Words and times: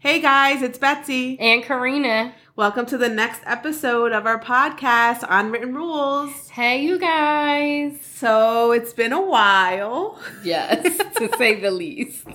Hey 0.00 0.22
guys, 0.22 0.62
it's 0.62 0.78
Betsy. 0.78 1.38
And 1.38 1.62
Karina. 1.62 2.32
Welcome 2.56 2.86
to 2.86 2.96
the 2.96 3.10
next 3.10 3.42
episode 3.44 4.12
of 4.12 4.24
our 4.24 4.40
podcast, 4.40 5.26
Unwritten 5.28 5.74
Rules. 5.74 6.48
Hey, 6.48 6.82
you 6.82 6.98
guys. 6.98 7.98
So 8.02 8.72
it's 8.72 8.94
been 8.94 9.12
a 9.12 9.20
while. 9.20 10.18
Yes, 10.42 10.96
to 11.16 11.28
say 11.36 11.60
the 11.60 11.70
least. 11.70 12.26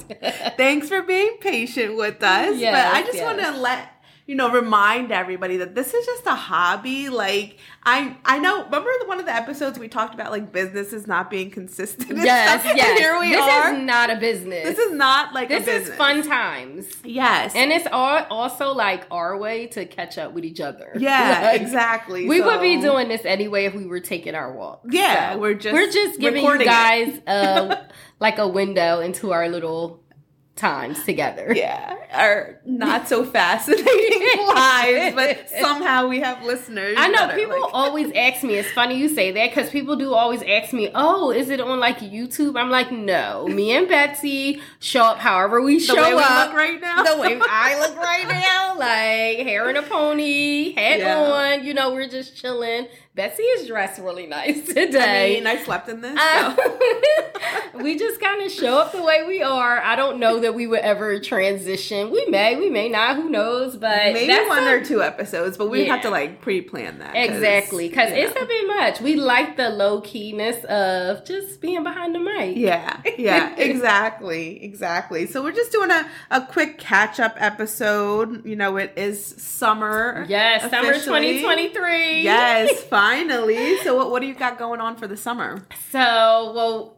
Thanks 0.58 0.90
for 0.90 1.02
being 1.02 1.38
patient 1.42 1.98
with 1.98 2.22
us. 2.22 2.56
Yes, 2.60 2.72
but 2.72 2.96
I 2.96 3.02
just 3.02 3.16
yes. 3.16 3.24
want 3.24 3.40
to 3.40 3.60
let 3.60 3.95
you 4.28 4.34
know, 4.34 4.50
remind 4.52 5.12
everybody 5.12 5.58
that 5.58 5.76
this 5.76 5.94
is 5.94 6.06
just 6.06 6.26
a 6.26 6.34
hobby. 6.34 7.10
Like 7.10 7.58
I, 7.84 8.18
I 8.26 8.40
know. 8.40 8.64
Remember 8.66 8.90
one 9.06 9.20
of 9.20 9.26
the 9.28 9.36
episodes 9.36 9.78
we 9.78 9.88
talked 9.88 10.16
about 10.16 10.32
like 10.32 10.52
businesses 10.52 11.06
not 11.06 11.30
being 11.30 11.52
consistent. 11.52 12.18
Yes, 12.18 12.62
stuff? 12.62 12.76
Yes. 12.76 13.00
Here 13.00 13.20
we 13.20 13.30
this 13.30 13.42
are. 13.42 13.72
This 13.72 13.80
is 13.80 13.86
not 13.86 14.10
a 14.10 14.16
business. 14.16 14.64
this 14.64 14.80
is 14.80 14.94
not 14.94 15.34
like 15.34 15.50
this 15.50 15.62
a 15.64 15.66
business. 15.66 15.90
is 15.90 15.96
fun 15.96 16.24
times. 16.28 16.88
Yes. 17.04 17.54
And 17.56 17.72
it's 17.72 17.88
all 17.92 18.26
also 18.32 18.74
like 18.74 19.06
our 19.12 19.38
way 19.38 19.68
to 19.68 19.86
catch 19.86 20.18
up 20.18 20.34
with 20.34 20.44
each 20.44 20.60
other. 20.60 20.92
yeah, 20.98 21.42
Like, 21.52 21.62
exactly. 21.62 22.28
We 22.28 22.42
would 22.42 22.62
be 22.62 22.82
doing 22.82 23.08
this 23.08 23.26
anyway 23.26 23.66
if 23.66 23.76
we 23.76 23.86
were 23.86 24.00
taking 24.00 24.34
our 24.34 24.52
walk. 24.52 24.82
Yeah, 24.90 25.34
So, 25.34 25.40
we're 25.40 25.54
just 25.54 25.74
we're 25.74 25.92
just 25.92 26.20
giving 26.20 26.44
you 26.44 26.66
guys 26.66 27.22
uh, 27.28 27.76
like 28.20 28.40
a 28.40 28.48
window 28.48 29.02
into 29.02 29.32
our 29.34 29.48
little 29.50 30.02
times 30.56 31.04
together. 31.04 31.52
yeah, 31.56 31.96
our 32.14 32.60
not 32.66 33.08
so 33.10 33.26
fascinating 33.26 34.22
lives, 34.48 35.14
but 35.16 35.50
somehow 35.62 36.08
we 36.08 36.22
have 36.22 36.44
listeners. 36.44 36.96
I 36.98 37.10
know 37.10 37.28
people 37.36 37.60
like- 37.62 37.74
always 37.74 38.12
ask 38.16 38.42
me. 38.44 38.56
It's 38.56 38.72
funny 38.72 38.96
you 38.98 39.10
say 39.10 39.32
that 39.32 39.50
because 39.50 39.70
people 39.70 39.96
do 39.98 40.14
always 40.14 40.42
ask 40.44 40.72
me, 40.72 40.90
"Oh, 40.96 41.32
is 41.32 41.50
it 41.50 41.60
on 41.60 41.80
like 41.80 42.00
YouTube?" 42.00 42.58
I'm 42.58 42.70
like, 42.70 42.92
"No, 42.92 43.48
me 43.48 43.72
and 43.76 43.88
Betsy 43.88 44.62
show 44.80 45.04
up 45.04 45.18
however 45.18 45.62
we 45.62 45.80
the 45.80 45.84
show 45.86 45.96
we 46.16 46.22
up, 46.24 46.48
look 46.50 46.58
right 46.58 46.80
now. 46.80 47.04
the 47.04 47.20
way 47.22 47.38
I 47.42 47.80
look 47.80 47.98
right 47.98 48.28
now, 48.28 48.78
like 48.80 49.46
hair 49.46 49.70
in 49.70 49.76
a 49.78 49.82
pony, 49.84 50.74
hat 50.74 51.00
Yeah. 51.00 51.18
on. 51.20 51.66
You 51.66 51.74
know, 51.74 51.94
we're 51.94 52.08
just 52.08 52.38
chilling. 52.38 52.88
Betsy 53.16 53.44
is 53.44 53.66
dressed 53.68 54.02
really 54.02 54.26
nice 54.28 54.70
I 54.70 54.74
today. 54.74 55.36
mean, 55.36 55.48
I 55.48 55.56
slept 55.64 55.88
in 55.88 56.02
this. 56.02 56.20
Uh, 56.20 56.54
so. 56.54 56.80
we 57.82 57.98
just 57.98 58.20
kind 58.20 58.42
of 58.42 58.52
show 58.52 58.78
up 58.78 58.92
the 58.92 59.02
way 59.02 59.24
we 59.26 59.42
are. 59.42 59.82
I 59.82 59.96
don't 59.96 60.20
know 60.20 60.42
that 60.42 60.54
we 60.54 60.68
would 60.68 60.82
ever 60.82 61.18
transition. 61.22 62.12
We 62.12 62.26
may, 62.26 62.58
we 62.58 62.70
may 62.70 62.90
not. 62.90 63.16
Who 63.16 63.30
knows? 63.30 63.78
But 63.78 64.12
Maybe 64.14 64.28
that's 64.28 64.50
one 64.50 64.64
a- 64.68 64.72
or 64.72 64.84
two 64.84 65.02
episodes, 65.02 65.56
but 65.56 65.70
we 65.70 65.86
Yeah. 65.86 65.94
have 65.94 66.02
to 66.02 66.10
like 66.10 66.42
pre-plan 66.42 67.00
that. 67.00 67.14
'cause, 67.14 67.24
Exactly, 67.36 67.88
because 67.88 68.10
you 68.10 68.18
it's 68.28 68.36
a 68.36 68.46
bit 68.46 68.68
much. 68.68 69.00
We 69.00 69.16
like 69.16 69.56
the 69.56 69.70
low 69.70 70.02
keyness 70.02 70.66
of 70.66 71.24
just 71.26 71.62
being 71.62 71.84
behind 71.84 72.14
the 72.16 72.20
mic. 72.20 72.58
Yeah, 72.58 72.98
yeah, 73.18 73.56
exactly, 73.58 74.62
exactly. 74.62 75.26
So 75.26 75.42
we're 75.42 75.54
just 75.54 75.72
doing 75.72 75.90
a, 75.90 76.06
a 76.32 76.42
quick 76.42 76.80
catch 76.80 77.22
up 77.22 77.36
episode. 77.40 78.46
You 78.46 78.58
know, 78.58 78.76
it 78.76 78.92
is 78.98 79.26
summer. 79.38 80.26
Yes, 80.28 80.70
summer 80.70 80.92
2023. 80.96 82.24
Yes, 82.24 82.84
finally. 83.10 83.78
So 83.80 83.96
what 83.96 84.12
what 84.12 84.22
do 84.22 84.28
you 84.28 84.36
got 84.36 84.58
going 84.58 84.82
on 84.82 84.96
for 84.98 85.08
the 85.08 85.18
summer? 85.18 85.66
So, 85.92 86.00
well, 86.56 86.98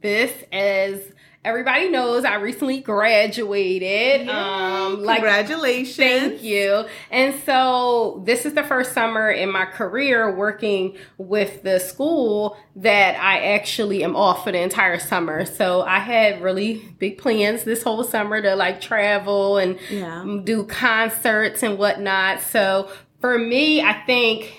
this 0.00 0.32
is 0.52 1.12
everybody 1.44 1.88
knows, 1.88 2.24
I 2.24 2.36
recently 2.36 2.78
graduated. 2.80 4.28
Um, 4.28 5.02
like 5.02 5.16
Congratulations. 5.18 5.96
Thank 5.96 6.42
you. 6.44 6.84
And 7.10 7.34
so 7.44 8.22
this 8.24 8.46
is 8.46 8.54
the 8.54 8.62
first 8.62 8.92
summer 8.92 9.28
in 9.28 9.50
my 9.50 9.64
career 9.64 10.32
working 10.32 10.96
with 11.18 11.64
the 11.64 11.80
school 11.80 12.56
that 12.76 13.16
I 13.20 13.54
actually 13.54 14.04
am 14.04 14.14
off 14.14 14.44
for 14.44 14.52
the 14.52 14.60
entire 14.60 15.00
summer. 15.00 15.44
So 15.44 15.82
I 15.82 15.98
had 15.98 16.40
really 16.42 16.74
big 17.00 17.18
plans 17.18 17.64
this 17.64 17.82
whole 17.82 18.04
summer 18.04 18.40
to 18.40 18.54
like 18.54 18.80
travel 18.80 19.58
and 19.58 19.78
Yeah. 19.90 20.24
do 20.44 20.62
concerts 20.64 21.64
and 21.64 21.76
whatnot. 21.76 22.40
So 22.40 22.88
for 23.20 23.36
me, 23.36 23.82
I 23.82 23.94
think 24.06 24.52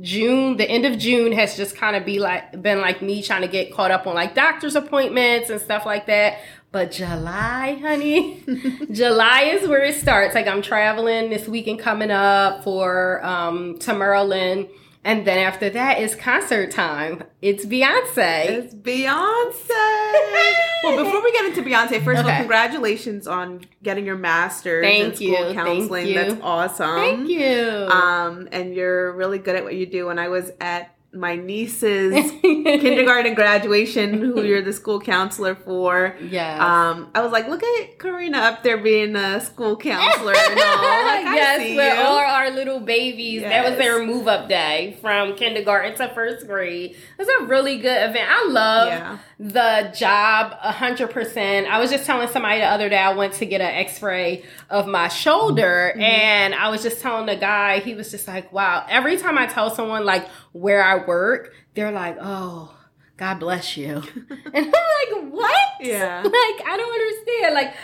June, 0.00 0.56
the 0.56 0.68
end 0.68 0.86
of 0.86 0.98
June 0.98 1.32
has 1.32 1.56
just 1.56 1.76
kind 1.76 1.94
of 1.96 2.04
be 2.04 2.18
like 2.18 2.62
been 2.62 2.80
like 2.80 3.02
me 3.02 3.22
trying 3.22 3.42
to 3.42 3.48
get 3.48 3.72
caught 3.72 3.90
up 3.90 4.06
on 4.06 4.14
like 4.14 4.34
doctor's 4.34 4.74
appointments 4.74 5.50
and 5.50 5.60
stuff 5.60 5.84
like 5.84 6.06
that. 6.06 6.38
But 6.70 6.92
July, 6.92 7.78
honey, 7.82 8.42
July 8.92 9.42
is 9.42 9.68
where 9.68 9.84
it 9.84 9.96
starts. 9.96 10.34
Like 10.34 10.46
I'm 10.46 10.62
traveling 10.62 11.28
this 11.28 11.46
weekend 11.46 11.80
coming 11.80 12.10
up 12.10 12.64
for 12.64 13.24
um 13.24 13.78
to 13.80 13.92
Maryland. 13.94 14.68
And 15.04 15.26
then 15.26 15.38
after 15.38 15.68
that 15.70 15.98
is 15.98 16.14
concert 16.14 16.70
time. 16.70 17.24
It's 17.40 17.66
Beyonce. 17.66 18.46
It's 18.46 18.74
Beyonce. 18.74 19.64
well, 20.84 21.04
before 21.04 21.22
we 21.22 21.32
get 21.32 21.46
into 21.46 21.62
Beyonce, 21.62 22.04
first 22.04 22.20
of 22.20 22.26
all, 22.26 22.36
congratulations 22.36 23.26
on 23.26 23.62
getting 23.82 24.06
your 24.06 24.16
master's 24.16 24.84
Thank 24.84 25.04
in 25.04 25.16
school 25.16 25.48
you, 25.48 25.54
counseling. 25.54 26.14
That's 26.14 26.40
awesome. 26.40 26.94
Thank 26.94 27.28
you. 27.28 27.88
Um, 27.90 28.48
and 28.52 28.74
you're 28.74 29.12
really 29.12 29.38
good 29.38 29.56
at 29.56 29.64
what 29.64 29.74
you 29.74 29.86
do. 29.86 30.06
When 30.06 30.20
I 30.20 30.28
was 30.28 30.52
at 30.60 30.94
my 31.14 31.36
niece's 31.36 32.30
kindergarten 32.40 33.34
graduation, 33.34 34.14
who 34.14 34.42
you're 34.42 34.62
the 34.62 34.72
school 34.72 34.98
counselor 35.00 35.54
for, 35.54 36.16
Yeah. 36.22 36.56
um, 36.90 37.10
I 37.14 37.20
was 37.20 37.32
like, 37.32 37.48
look 37.48 37.62
at 37.62 37.98
Karina 37.98 38.38
up 38.38 38.62
there 38.62 38.78
being 38.78 39.14
a 39.14 39.40
school 39.40 39.76
counselor 39.76 40.34
and 40.34 40.58
all. 40.58 41.04
Like, 41.04 41.24
yes, 41.36 41.58
with 41.76 41.98
you. 41.98 42.02
all 42.04 42.16
our 42.16 42.50
little 42.50 42.80
babies. 42.80 43.42
That 43.42 43.68
was 43.68 43.78
their 43.78 44.04
move 44.06 44.26
up 44.26 44.48
day 44.48 44.96
from 45.02 45.34
kindergarten 45.36 45.94
to 45.96 46.08
first 46.14 46.46
grade. 46.46 46.96
It's 47.18 47.30
a 47.40 47.44
really 47.44 47.76
good 47.78 48.08
event. 48.10 48.28
I 48.30 48.46
love 48.48 48.88
Yeah. 48.88 49.18
the 49.38 49.94
job 49.96 50.56
a 50.62 50.72
hundred 50.72 51.10
percent. 51.10 51.66
I 51.66 51.78
was 51.78 51.90
just 51.90 52.06
telling 52.06 52.28
somebody 52.28 52.60
the 52.60 52.66
other 52.66 52.88
day 52.88 52.98
I 52.98 53.12
went 53.14 53.34
to 53.34 53.44
get 53.46 53.60
an 53.60 53.74
X-ray 53.74 54.44
of 54.70 54.86
my 54.86 55.08
shoulder, 55.08 55.90
Mm-hmm. 55.92 56.00
and 56.02 56.54
I 56.54 56.68
was 56.70 56.82
just 56.82 57.00
telling 57.02 57.26
the 57.26 57.36
guy 57.36 57.80
he 57.80 57.94
was 57.94 58.10
just 58.10 58.26
like, 58.28 58.52
"Wow!" 58.52 58.86
Every 58.88 59.16
time 59.18 59.36
I 59.36 59.46
tell 59.46 59.68
someone 59.74 60.04
like 60.04 60.26
where 60.52 60.82
I 60.82 61.04
work, 61.04 61.52
they're 61.74 61.92
like, 61.92 62.16
"Oh." 62.20 62.76
God 63.18 63.38
bless 63.38 63.76
you. 63.76 64.02
And 64.54 64.56
I'm 64.56 64.64
like, 64.64 65.32
what? 65.32 65.60
Yeah. 65.80 66.22
Like, 66.24 66.66
I 66.66 66.76
don't 66.76 66.92
understand. 66.92 67.54
Like, 67.54 67.74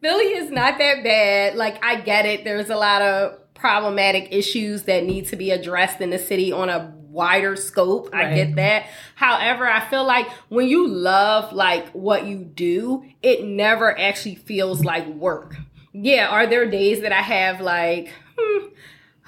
Philly 0.00 0.24
is 0.24 0.50
not 0.50 0.78
that 0.78 1.04
bad. 1.04 1.56
Like, 1.56 1.84
I 1.84 2.00
get 2.00 2.24
it. 2.24 2.44
There's 2.44 2.70
a 2.70 2.76
lot 2.76 3.02
of 3.02 3.38
problematic 3.52 4.28
issues 4.30 4.84
that 4.84 5.04
need 5.04 5.26
to 5.28 5.36
be 5.36 5.50
addressed 5.50 6.00
in 6.00 6.08
the 6.08 6.18
city 6.18 6.52
on 6.52 6.70
a 6.70 6.94
wider 7.08 7.56
scope. 7.56 8.08
I 8.14 8.32
get 8.34 8.54
that. 8.56 8.86
However, 9.16 9.66
I 9.66 9.80
feel 9.90 10.04
like 10.04 10.30
when 10.48 10.68
you 10.68 10.86
love 10.86 11.52
like 11.52 11.88
what 11.90 12.24
you 12.26 12.38
do, 12.38 13.04
it 13.22 13.44
never 13.44 13.98
actually 13.98 14.36
feels 14.36 14.84
like 14.84 15.06
work. 15.08 15.56
Yeah, 15.92 16.28
are 16.28 16.46
there 16.46 16.70
days 16.70 17.00
that 17.00 17.12
I 17.12 17.22
have 17.22 17.60
like, 17.60 18.12
hmm, 18.38 18.66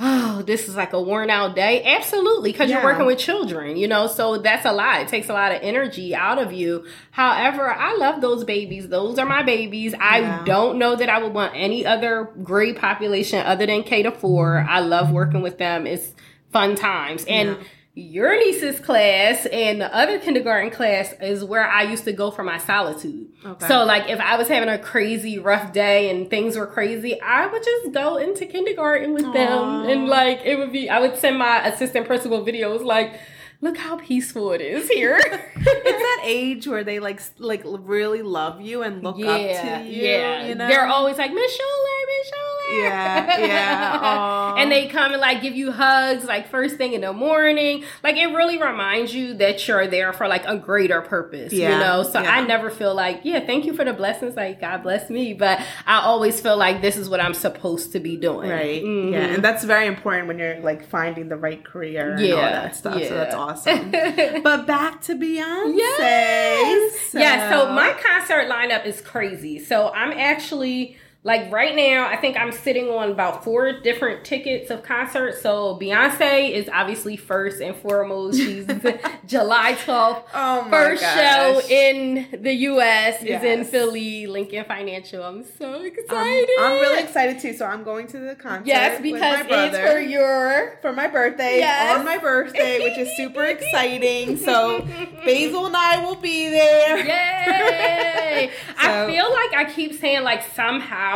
oh, 0.02 0.42
this 0.46 0.66
is 0.66 0.74
like 0.76 0.92
a 0.94 1.00
worn 1.00 1.28
out 1.30 1.54
day? 1.54 1.84
Absolutely, 1.84 2.52
because 2.52 2.70
Yeah. 2.70 2.76
you're 2.80 2.84
working 2.90 3.06
with 3.06 3.18
children, 3.18 3.76
you 3.76 3.86
know, 3.86 4.06
so 4.06 4.38
that's 4.38 4.64
a 4.64 4.72
lot. 4.72 5.02
It 5.02 5.08
takes 5.08 5.28
a 5.28 5.32
lot 5.34 5.52
of 5.52 5.60
energy 5.62 6.14
out 6.14 6.38
of 6.38 6.52
you. 6.52 6.86
However, 7.10 7.70
I 7.70 7.94
love 7.96 8.20
those 8.20 8.42
babies. 8.44 8.88
Those 8.88 9.18
are 9.18 9.26
my 9.26 9.42
babies. 9.42 9.92
Yeah. 9.92 10.40
I 10.40 10.44
don't 10.44 10.78
know 10.78 10.96
that 10.96 11.08
I 11.10 11.22
would 11.22 11.34
want 11.34 11.52
any 11.54 11.84
other 11.84 12.30
grade 12.42 12.76
population 12.76 13.44
other 13.46 13.66
than 13.66 13.82
K 13.82 14.02
to 14.02 14.10
four. 14.10 14.54
Mm-hmm. 14.56 14.70
I 14.70 14.80
love 14.80 15.10
working 15.12 15.42
with 15.42 15.58
them. 15.58 15.86
It's 15.86 16.14
fun 16.52 16.74
times. 16.76 17.24
And 17.28 17.50
Yeah. 17.50 17.64
Your 17.94 18.38
niece's 18.38 18.78
class 18.78 19.46
and 19.46 19.80
the 19.80 19.94
other 19.94 20.20
kindergarten 20.20 20.70
class 20.70 21.12
is 21.20 21.44
where 21.44 21.68
I 21.68 21.82
used 21.82 22.04
to 22.04 22.12
go 22.12 22.30
for 22.30 22.44
my 22.44 22.58
solitude. 22.58 23.28
Okay. 23.44 23.66
So, 23.66 23.84
like, 23.84 24.08
if 24.08 24.20
I 24.20 24.36
was 24.36 24.48
having 24.48 24.68
a 24.68 24.78
crazy 24.78 25.38
rough 25.38 25.72
day 25.72 26.10
and 26.10 26.30
things 26.30 26.56
were 26.56 26.66
crazy, 26.66 27.20
I 27.20 27.46
would 27.46 27.62
just 27.64 27.92
go 27.92 28.16
into 28.16 28.46
kindergarten 28.46 29.12
with 29.12 29.24
Aw. 29.24 29.32
them. 29.32 29.88
And, 29.90 30.06
like, 30.06 30.40
it 30.44 30.56
would 30.56 30.72
be, 30.72 30.88
I 30.88 31.00
would 31.00 31.16
send 31.16 31.38
my 31.38 31.66
assistant 31.66 32.06
principal 32.06 32.44
videos, 32.46 32.84
like, 32.84 33.18
look 33.60 33.76
how 33.76 33.96
peaceful 33.96 34.52
it 34.52 34.60
is 34.60 34.88
here. 34.88 35.18
it's 35.56 35.64
that 35.84 36.22
age 36.24 36.66
where 36.66 36.84
they 36.84 36.98
like 36.98 37.20
like 37.38 37.62
really 37.64 38.22
love 38.22 38.60
you 38.60 38.82
and 38.82 39.02
look 39.02 39.16
up 39.16 39.38
to 39.40 39.84
you. 39.84 40.02
yeah. 40.02 40.46
You 40.46 40.54
know? 40.54 40.68
They're 40.68 40.86
always 40.86 41.18
like, 41.18 41.32
Miss 41.32 41.52
Schuler, 41.52 42.06
Miss 42.06 42.28
Schuler. 42.28 42.49
Yeah, 42.72 43.38
yeah. 43.38 44.54
And 44.60 44.70
they 44.70 44.88
come 44.88 45.12
and 45.12 45.20
like 45.20 45.40
give 45.42 45.56
you 45.56 45.72
hugs 45.72 46.24
like 46.24 46.48
first 46.48 46.76
thing 46.76 46.92
in 46.92 47.00
the 47.02 47.12
morning. 47.12 47.84
Like 48.02 48.16
it 48.16 48.26
really 48.26 48.58
reminds 48.60 49.14
you 49.14 49.34
that 49.34 49.66
you're 49.66 49.86
there 49.86 50.12
for 50.12 50.28
like 50.28 50.44
a 50.46 50.56
greater 50.56 51.00
purpose, 51.00 51.52
Yeah, 51.52 51.72
you 51.72 51.78
know? 51.78 52.02
So 52.02 52.20
yeah. 52.20 52.30
I 52.30 52.44
never 52.46 52.68
feel 52.68 52.94
like, 52.94 53.20
yeah, 53.24 53.40
thank 53.46 53.64
you 53.64 53.72
for 53.72 53.84
the 53.84 53.92
blessings. 53.94 54.36
Like 54.36 54.60
God 54.60 54.82
bless 54.82 55.08
me. 55.08 55.32
But 55.34 55.60
I 55.86 56.00
always 56.00 56.40
feel 56.40 56.56
like 56.58 56.82
this 56.82 56.96
is 56.96 57.08
what 57.08 57.20
I'm 57.20 57.32
supposed 57.34 57.92
to 57.92 58.00
be 58.00 58.16
doing. 58.16 58.50
Right. 58.50 58.82
Mhm. 58.82 59.12
Yeah. 59.12 59.18
And 59.34 59.42
that's 59.44 59.64
very 59.64 59.86
important 59.86 60.28
when 60.28 60.38
you're 60.38 60.60
like 60.60 60.86
finding 60.86 61.28
the 61.28 61.36
right 61.36 61.64
career 61.64 62.10
and 62.12 62.20
all 62.20 62.26
Yeah, 62.26 62.50
that 62.52 62.76
stuff. 62.76 63.02
So 63.02 63.14
that's 63.14 63.34
awesome. 63.34 63.90
but 64.42 64.66
back 64.66 65.00
to 65.02 65.14
Beyonce. 65.14 65.76
Yes. 65.76 67.00
So- 67.10 67.18
Yeah, 67.18 67.50
so 67.50 67.72
my 67.72 67.92
concert 67.94 68.48
lineup 68.50 68.84
is 68.84 69.00
crazy. 69.00 69.58
So 69.58 69.88
I'm 69.90 70.12
actually 70.12 70.96
like 71.22 71.52
right 71.52 71.76
now, 71.76 72.06
I 72.06 72.16
think 72.16 72.38
I'm 72.38 72.50
sitting 72.50 72.88
on 72.88 73.10
about 73.10 73.44
four 73.44 73.80
different 73.82 74.24
tickets 74.24 74.70
of 74.70 74.82
concerts. 74.82 75.42
So 75.42 75.78
Beyonce 75.78 76.50
is 76.50 76.66
obviously 76.72 77.18
first 77.18 77.60
and 77.60 77.76
foremost. 77.76 78.38
She's 78.38 78.64
July 79.26 79.74
12th. 79.84 80.22
Oh 80.32 80.62
my 80.62 80.70
First 80.70 81.02
gosh. 81.02 81.16
show 81.16 81.60
in 81.68 82.26
the 82.42 82.54
US 82.70 83.22
is 83.22 83.42
in 83.42 83.64
Philly, 83.66 84.26
Lincoln 84.28 84.64
Financial. 84.64 85.22
I'm 85.22 85.44
so 85.44 85.74
Um, 85.74 85.84
excited. 85.84 86.48
I'm 86.58 86.80
really 86.80 87.02
excited 87.02 87.38
too. 87.38 87.52
So 87.52 87.66
I'm 87.66 87.84
going 87.84 88.06
to 88.08 88.18
the 88.18 88.34
concert. 88.34 88.66
Yes, 88.66 89.02
because 89.02 89.44
it's 89.46 89.76
for 89.92 89.98
your 90.00 90.78
for 90.80 90.92
my 90.94 91.06
birthday 91.06 91.58
Yes. 91.58 91.98
on 91.98 92.04
my 92.06 92.16
birthday, 92.16 92.78
which 92.82 92.96
is 92.96 93.14
super 93.18 93.44
exciting. 93.56 94.38
So 94.38 94.80
Basil 95.26 95.66
and 95.66 95.76
I 95.76 96.02
will 96.02 96.16
be 96.16 96.48
there. 96.48 96.96
Yay! 96.96 98.50
I 98.78 99.06
feel 99.06 99.30
like 99.30 99.54
I 99.54 99.70
keep 99.70 99.92
saying 100.00 100.22
like 100.22 100.42
somehow 100.54 101.09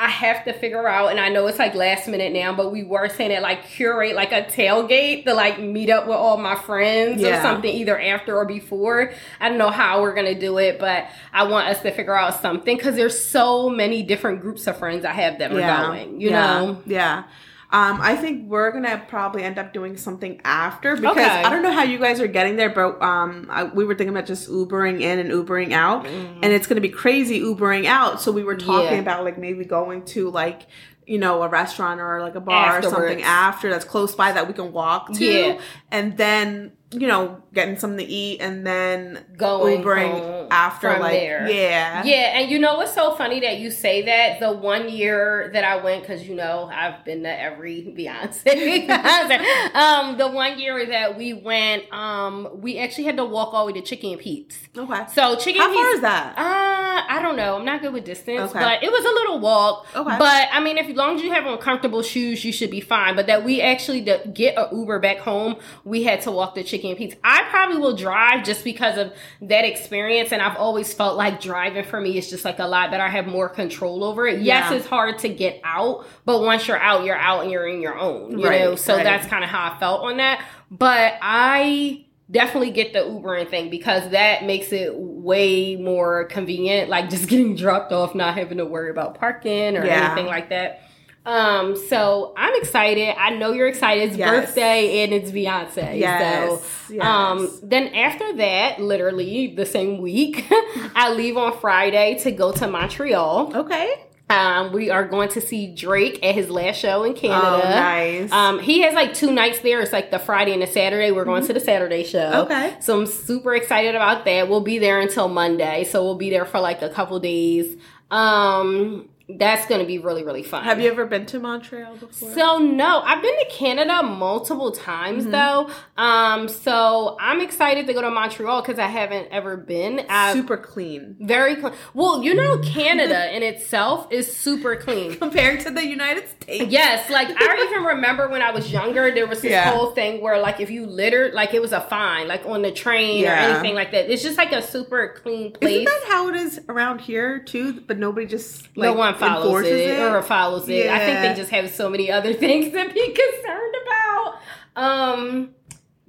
I 0.00 0.08
have 0.08 0.44
to 0.44 0.52
figure 0.52 0.86
out, 0.86 1.10
and 1.10 1.18
I 1.18 1.28
know 1.28 1.48
it's 1.48 1.58
like 1.58 1.74
last 1.74 2.06
minute 2.06 2.32
now, 2.32 2.54
but 2.54 2.70
we 2.70 2.84
were 2.84 3.08
saying 3.08 3.32
it 3.32 3.42
like 3.42 3.64
curate 3.66 4.14
like 4.14 4.30
a 4.30 4.42
tailgate 4.42 5.24
to 5.24 5.34
like 5.34 5.58
meet 5.58 5.90
up 5.90 6.06
with 6.06 6.16
all 6.16 6.36
my 6.36 6.54
friends 6.54 7.22
or 7.22 7.34
something 7.42 7.74
either 7.74 8.00
after 8.00 8.36
or 8.36 8.44
before. 8.44 9.12
I 9.40 9.48
don't 9.48 9.58
know 9.58 9.70
how 9.70 10.00
we're 10.02 10.14
gonna 10.14 10.38
do 10.38 10.58
it, 10.58 10.78
but 10.78 11.08
I 11.32 11.44
want 11.44 11.66
us 11.68 11.82
to 11.82 11.90
figure 11.90 12.16
out 12.16 12.40
something 12.40 12.76
because 12.76 12.94
there's 12.94 13.18
so 13.18 13.68
many 13.68 14.04
different 14.04 14.40
groups 14.40 14.68
of 14.68 14.78
friends 14.78 15.04
I 15.04 15.12
have 15.12 15.40
that 15.40 15.50
are 15.50 15.88
going. 15.88 16.20
You 16.20 16.30
yeah, 16.30 16.60
know. 16.60 16.82
Yeah. 16.86 17.24
Um, 17.70 18.00
I 18.00 18.16
think 18.16 18.48
we're 18.48 18.70
gonna 18.72 19.04
probably 19.08 19.42
end 19.42 19.58
up 19.58 19.74
doing 19.74 19.98
something 19.98 20.40
after 20.42 20.96
because 20.96 21.12
Okay. 21.18 21.42
I 21.42 21.50
don't 21.50 21.62
know 21.62 21.70
how 21.72 21.82
you 21.82 21.98
guys 21.98 22.18
are 22.18 22.26
getting 22.26 22.56
there, 22.56 22.70
but 22.70 23.00
um, 23.02 23.46
I, 23.50 23.64
we 23.64 23.84
were 23.84 23.94
thinking 23.94 24.14
about 24.16 24.26
just 24.26 24.48
Ubering 24.48 25.02
in 25.02 25.18
and 25.18 25.30
Ubering 25.30 25.72
out, 25.72 26.06
and 26.06 26.44
it's 26.46 26.66
gonna 26.66 26.80
be 26.80 26.88
crazy 26.88 27.40
Ubering 27.42 27.84
out. 27.84 28.22
So 28.22 28.32
we 28.32 28.42
were 28.42 28.56
talking. 28.56 28.92
Yeah. 28.94 29.00
about 29.00 29.24
like 29.24 29.36
maybe 29.36 29.64
going 29.66 30.04
to 30.06 30.30
like 30.30 30.62
you 31.06 31.18
know 31.18 31.42
a 31.42 31.48
restaurant 31.48 32.00
or 32.00 32.20
like 32.22 32.34
a 32.36 32.40
bar 32.40 32.78
or 32.78 32.82
something 32.82 33.22
after 33.22 33.68
that's 33.70 33.84
close 33.84 34.14
by 34.14 34.32
that 34.32 34.46
we 34.48 34.54
can 34.54 34.72
walk 34.72 35.12
to, 35.14 35.24
Yeah. 35.24 35.60
and 35.90 36.16
then 36.16 36.72
you 36.90 37.06
know 37.06 37.42
getting 37.52 37.76
something 37.78 37.98
to 37.98 38.10
eat 38.12 38.40
and 38.40 38.66
then 38.66 39.22
Going 39.36 39.82
Ubering 39.82 40.48
after 40.50 40.88
like 40.98 41.12
there. 41.12 41.46
yeah 41.50 42.02
Yeah, 42.04 42.38
and 42.40 42.50
you 42.50 42.58
know 42.58 42.76
what's 42.78 42.94
so 42.94 43.14
funny 43.14 43.40
that 43.40 43.58
you 43.58 43.70
say 43.70 44.02
that? 44.06 44.40
The 44.40 44.52
one 44.52 44.88
year 44.88 45.50
that 45.52 45.64
I 45.64 45.82
went, 45.82 46.02
because 46.02 46.26
you 46.26 46.34
know 46.34 46.70
I've 46.72 47.04
been 47.04 47.24
to 47.24 47.28
every 47.40 47.82
Beyonce 47.98 49.74
um, 49.74 50.16
the 50.18 50.28
one 50.28 50.58
year 50.58 50.86
that 50.86 51.16
we 51.18 51.32
went, 51.34 51.92
um, 51.92 52.48
we 52.54 52.78
actually 52.78 53.04
had 53.04 53.16
to 53.18 53.24
walk 53.24 53.52
all 53.52 53.66
the 53.66 53.72
way 53.72 53.80
to 53.80 53.86
Chickie's 53.86 54.12
and 54.12 54.20
Pete's. 54.20 54.56
okay. 54.76 55.04
So 55.12 55.36
Chickie's 55.36 55.60
How 55.60 55.68
and 55.68 55.74
far 55.74 55.84
Pete's. 55.84 55.94
is 55.96 56.00
that? 56.02 56.38
Uh, 56.38 57.04
I 57.10 57.20
don't 57.22 57.36
know. 57.36 57.56
I'm 57.56 57.64
not 57.64 57.82
good 57.82 57.92
with 57.92 58.04
distance, 58.04 58.50
Okay. 58.50 58.58
but 58.60 58.82
it 58.82 58.90
was 58.90 59.04
a 59.04 59.08
little 59.08 59.40
walk. 59.40 59.86
Okay. 59.94 60.16
But 60.18 60.48
I 60.52 60.60
mean, 60.60 60.78
if 60.78 60.88
as 60.88 60.96
long 60.96 61.16
as 61.16 61.22
you 61.22 61.32
have 61.32 61.46
on 61.46 61.58
comfortable 61.58 62.02
shoes, 62.02 62.44
you 62.44 62.52
should 62.52 62.70
be 62.70 62.80
fine. 62.80 63.14
But 63.16 63.26
that 63.26 63.44
we 63.44 63.60
actually 63.60 64.04
to 64.04 64.20
get 64.32 64.56
a 64.56 64.68
Uber 64.74 64.98
back 65.00 65.18
home, 65.18 65.56
we 65.84 66.02
had 66.04 66.20
to 66.22 66.30
walk 66.30 66.54
the 66.54 66.62
Chickie's 66.64 66.77
and 66.84 66.96
Pete's. 66.96 67.16
I 67.24 67.44
probably 67.50 67.78
will 67.78 67.96
drive 67.96 68.44
just 68.44 68.64
because 68.64 68.96
of 68.98 69.12
that 69.42 69.64
experience, 69.64 70.32
and 70.32 70.40
I've 70.40 70.56
always 70.56 70.92
felt 70.94 71.16
like 71.16 71.40
driving 71.40 71.84
for 71.84 72.00
me 72.00 72.16
is 72.18 72.30
just 72.30 72.44
like 72.44 72.58
a 72.58 72.66
lot 72.66 72.90
better. 72.90 73.02
I 73.02 73.08
have 73.08 73.26
more 73.26 73.48
control 73.48 74.04
over 74.04 74.26
it. 74.26 74.40
Yes, 74.42 74.70
Yeah. 74.70 74.76
it's 74.78 74.86
hard 74.86 75.18
to 75.20 75.28
get 75.28 75.60
out, 75.64 76.06
but 76.24 76.42
once 76.42 76.68
you're 76.68 76.78
out, 76.78 77.04
you're 77.04 77.16
out 77.16 77.42
and 77.42 77.50
you're 77.50 77.66
in 77.66 77.80
your 77.80 77.98
own. 77.98 78.38
You 78.38 78.46
Right, 78.48 78.60
know, 78.60 78.74
so 78.76 78.94
right. 78.96 79.04
that's 79.04 79.26
kind 79.26 79.42
of 79.44 79.50
how 79.50 79.72
I 79.72 79.78
felt 79.78 80.02
on 80.02 80.16
that. 80.18 80.44
But 80.70 81.14
I 81.22 82.04
definitely 82.30 82.70
get 82.72 82.92
the 82.92 82.98
Ubering 82.98 83.48
thing 83.48 83.70
because 83.70 84.10
that 84.10 84.44
makes 84.44 84.70
it 84.72 84.92
way 84.94 85.76
more 85.76 86.24
convenient. 86.26 86.90
Like 86.90 87.08
just 87.08 87.28
getting 87.30 87.56
dropped 87.56 87.90
off, 87.92 88.14
not 88.14 88.34
having 88.36 88.58
to 88.58 88.66
worry 88.66 88.90
about 88.90 89.14
parking 89.18 89.76
or 89.76 89.84
Yeah. 89.86 90.06
anything 90.12 90.26
like 90.26 90.50
that. 90.50 90.82
Um, 91.26 91.76
so 91.76 92.32
I'm 92.36 92.54
excited. 92.56 93.14
I 93.18 93.30
know 93.30 93.52
you're 93.52 93.68
excited. 93.68 94.08
It's 94.08 94.16
Yes. 94.16 94.30
birthday 94.30 95.02
and 95.04 95.12
it's 95.12 95.30
Beyonce. 95.30 95.98
Yes, 95.98 96.62
So 96.88 96.94
yes. 96.94 97.04
um 97.04 97.50
then 97.62 97.88
after 97.94 98.32
that, 98.36 98.80
literally 98.80 99.48
the 99.54 99.66
same 99.66 100.00
week, 100.00 100.46
I 100.94 101.12
leave 101.14 101.36
on 101.36 101.58
Friday 101.58 102.18
to 102.22 102.30
go 102.30 102.52
to 102.52 102.66
Montreal. 102.68 103.52
okay. 103.54 104.04
Um, 104.30 104.72
we 104.74 104.90
are 104.90 105.06
going 105.06 105.30
to 105.30 105.40
see 105.40 105.74
Drake 105.74 106.22
at 106.22 106.34
his 106.34 106.50
last 106.50 106.76
show 106.78 107.02
in 107.02 107.14
Canada. 107.14 107.62
Oh, 107.64 107.68
nice. 107.70 108.30
Um, 108.30 108.58
he 108.60 108.82
has 108.82 108.92
like 108.92 109.14
two 109.14 109.32
nights 109.32 109.60
there. 109.60 109.80
It's 109.80 109.90
like 109.90 110.10
the 110.10 110.18
Friday 110.18 110.52
and 110.52 110.60
the 110.60 110.66
Saturday. 110.66 111.10
We're 111.12 111.24
going 111.24 111.46
to 111.46 111.52
the 111.54 111.60
Saturday 111.60 112.04
show. 112.04 112.18
Mm-hmm. 112.30 112.52
Okay. 112.52 112.76
So 112.80 112.98
I'm 113.00 113.06
super 113.06 113.54
excited 113.54 113.94
about 113.94 114.26
that. 114.26 114.50
We'll 114.50 114.60
be 114.60 114.78
there 114.78 115.00
until 115.00 115.28
Monday. 115.28 115.84
So 115.84 116.04
we'll 116.04 116.16
be 116.18 116.28
there 116.28 116.44
for 116.44 116.60
like 116.60 116.82
a 116.82 116.90
couple 116.90 117.18
days. 117.20 117.74
Um, 118.10 119.08
that's 119.28 119.66
going 119.66 119.80
to 119.80 119.86
be 119.86 119.98
really, 119.98 120.24
really 120.24 120.42
fun. 120.42 120.64
Have 120.64 120.80
you 120.80 120.90
ever 120.90 121.04
been 121.04 121.26
to 121.26 121.38
Montreal 121.38 121.96
before? 121.96 122.32
So 122.34 122.58
no, 122.58 123.00
I've 123.04 123.20
been 123.20 123.38
to 123.40 123.46
Canada 123.50 124.02
multiple 124.02 124.72
times 124.72 125.24
Mm-hmm. 125.24 125.32
though. 125.32 125.70
Um, 125.96 126.48
so 126.48 127.16
I'm 127.20 127.40
excited 127.40 127.86
to 127.88 127.92
go 127.92 128.00
to 128.00 128.10
Montreal 128.10 128.62
because 128.62 128.78
I 128.78 128.86
haven't 128.86 129.28
ever 129.30 129.56
been. 129.56 130.06
I've, 130.08 130.34
super 130.34 130.56
clean 130.56 131.16
very 131.20 131.56
clean. 131.56 131.74
Well, 131.94 132.22
you 132.22 132.34
know, 132.34 132.58
Canada 132.64 133.34
in 133.36 133.42
itself 133.42 134.10
is 134.10 134.34
super 134.34 134.76
clean. 134.76 135.16
compared 135.18 135.60
to 135.60 135.70
the 135.70 135.84
United 135.86 136.28
States. 136.28 136.70
Yes, 136.72 137.10
like 137.10 137.28
I 137.30 137.66
even 137.70 137.84
remember 137.84 138.28
when 138.28 138.40
I 138.42 138.50
was 138.50 138.72
younger, 138.72 139.10
there 139.12 139.26
was 139.26 139.42
this 139.42 139.50
Yeah. 139.50 139.70
whole 139.72 139.90
thing 139.90 140.22
where 140.22 140.38
like 140.38 140.60
if 140.60 140.70
you 140.70 140.86
littered, 140.86 141.34
like 141.34 141.52
it 141.54 141.60
was 141.60 141.72
a 141.72 141.80
fine, 141.82 142.28
like 142.28 142.46
on 142.46 142.62
the 142.62 142.72
train 142.72 143.26
or 143.26 143.30
anything 143.32 143.74
like 143.74 143.90
that. 143.92 144.10
It's 144.10 144.22
just 144.22 144.38
like 144.38 144.52
a 144.52 144.62
super 144.62 145.14
clean 145.22 145.52
place. 145.52 145.72
Isn't 145.72 145.84
that 145.84 146.04
how 146.08 146.28
it 146.28 146.36
is 146.36 146.60
around 146.68 147.00
here 147.00 147.40
too? 147.40 147.80
But 147.82 147.98
nobody 147.98 148.26
just 148.26 148.62
like, 148.76 148.86
no 148.86 148.92
one 148.94 149.14
follows 149.18 149.44
enforces 149.44 149.72
it, 149.72 149.98
or 149.98 150.22
follows 150.22 150.68
it. 150.68 150.88
I 150.88 150.98
think 150.98 151.20
they 151.20 151.34
just 151.34 151.50
have 151.50 151.70
so 151.70 151.88
many 151.88 152.10
other 152.10 152.32
things 152.44 152.72
to 152.72 152.88
be 152.92 153.06
concerned 153.14 153.74
about. 153.84 154.38
Um, 154.76 155.54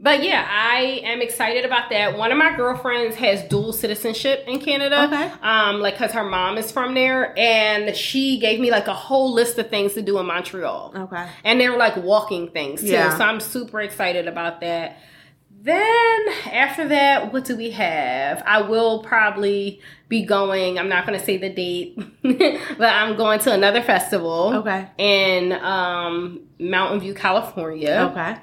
but 0.01 0.23
yeah, 0.23 0.47
I 0.50 1.01
am 1.03 1.21
excited 1.21 1.65
about 1.65 1.89
that. 1.89 2.17
One 2.17 2.31
of 2.31 2.38
my 2.38 2.56
girlfriends 2.56 3.17
has 3.17 3.44
dual 3.44 3.73
citizenship 3.73 4.45
in 4.47 4.59
Canada. 4.59 5.03
Okay. 5.06 5.31
Um, 5.41 5.81
like 5.81 5.97
cause 5.97 6.11
her 6.13 6.23
mom 6.23 6.57
is 6.57 6.71
from 6.71 6.94
there, 6.94 7.38
and 7.38 7.94
she 7.95 8.39
gave 8.39 8.61
me 8.61 8.71
like 8.71 8.88
a 8.88 8.94
whole 8.94 9.33
list 9.33 9.57
of 9.59 9.69
things 9.69 9.94
to 9.95 10.01
do 10.01 10.17
in 10.17 10.25
Montreal. 10.25 10.94
Okay. 10.95 11.27
And 11.44 11.59
they 11.59 11.69
were 11.69 11.77
like 11.77 11.97
walking 11.97 12.50
things 12.50 12.79
too. 12.79 12.88
Yeah. 12.88 13.17
So 13.17 13.25
I'm 13.25 13.41
super 13.41 13.81
excited 13.81 14.27
about 14.27 14.61
that. 14.61 15.00
Then 15.61 16.25
after 16.50 16.88
that, 16.88 17.33
what 17.33 17.44
do 17.44 17.57
we 17.57 17.71
have? 17.71 18.41
I 18.45 18.61
will 18.61 19.03
probably 19.03 19.81
be 20.09 20.25
going. 20.25 20.77
I'm 20.77 20.89
not 20.89 21.06
going 21.06 21.17
to 21.17 21.23
say 21.23 21.38
the 21.38 21.50
date, 21.50 21.97
but 22.77 22.94
I'm 22.94 23.15
going 23.15 23.39
to 23.41 23.53
another 23.53 23.81
festival 23.81 24.53
Okay. 24.56 24.88
in 24.97 25.53
um, 25.53 26.41
Mountain 26.59 27.00
View, 27.00 27.13
California. 27.13 28.09
Okay. 28.11 28.35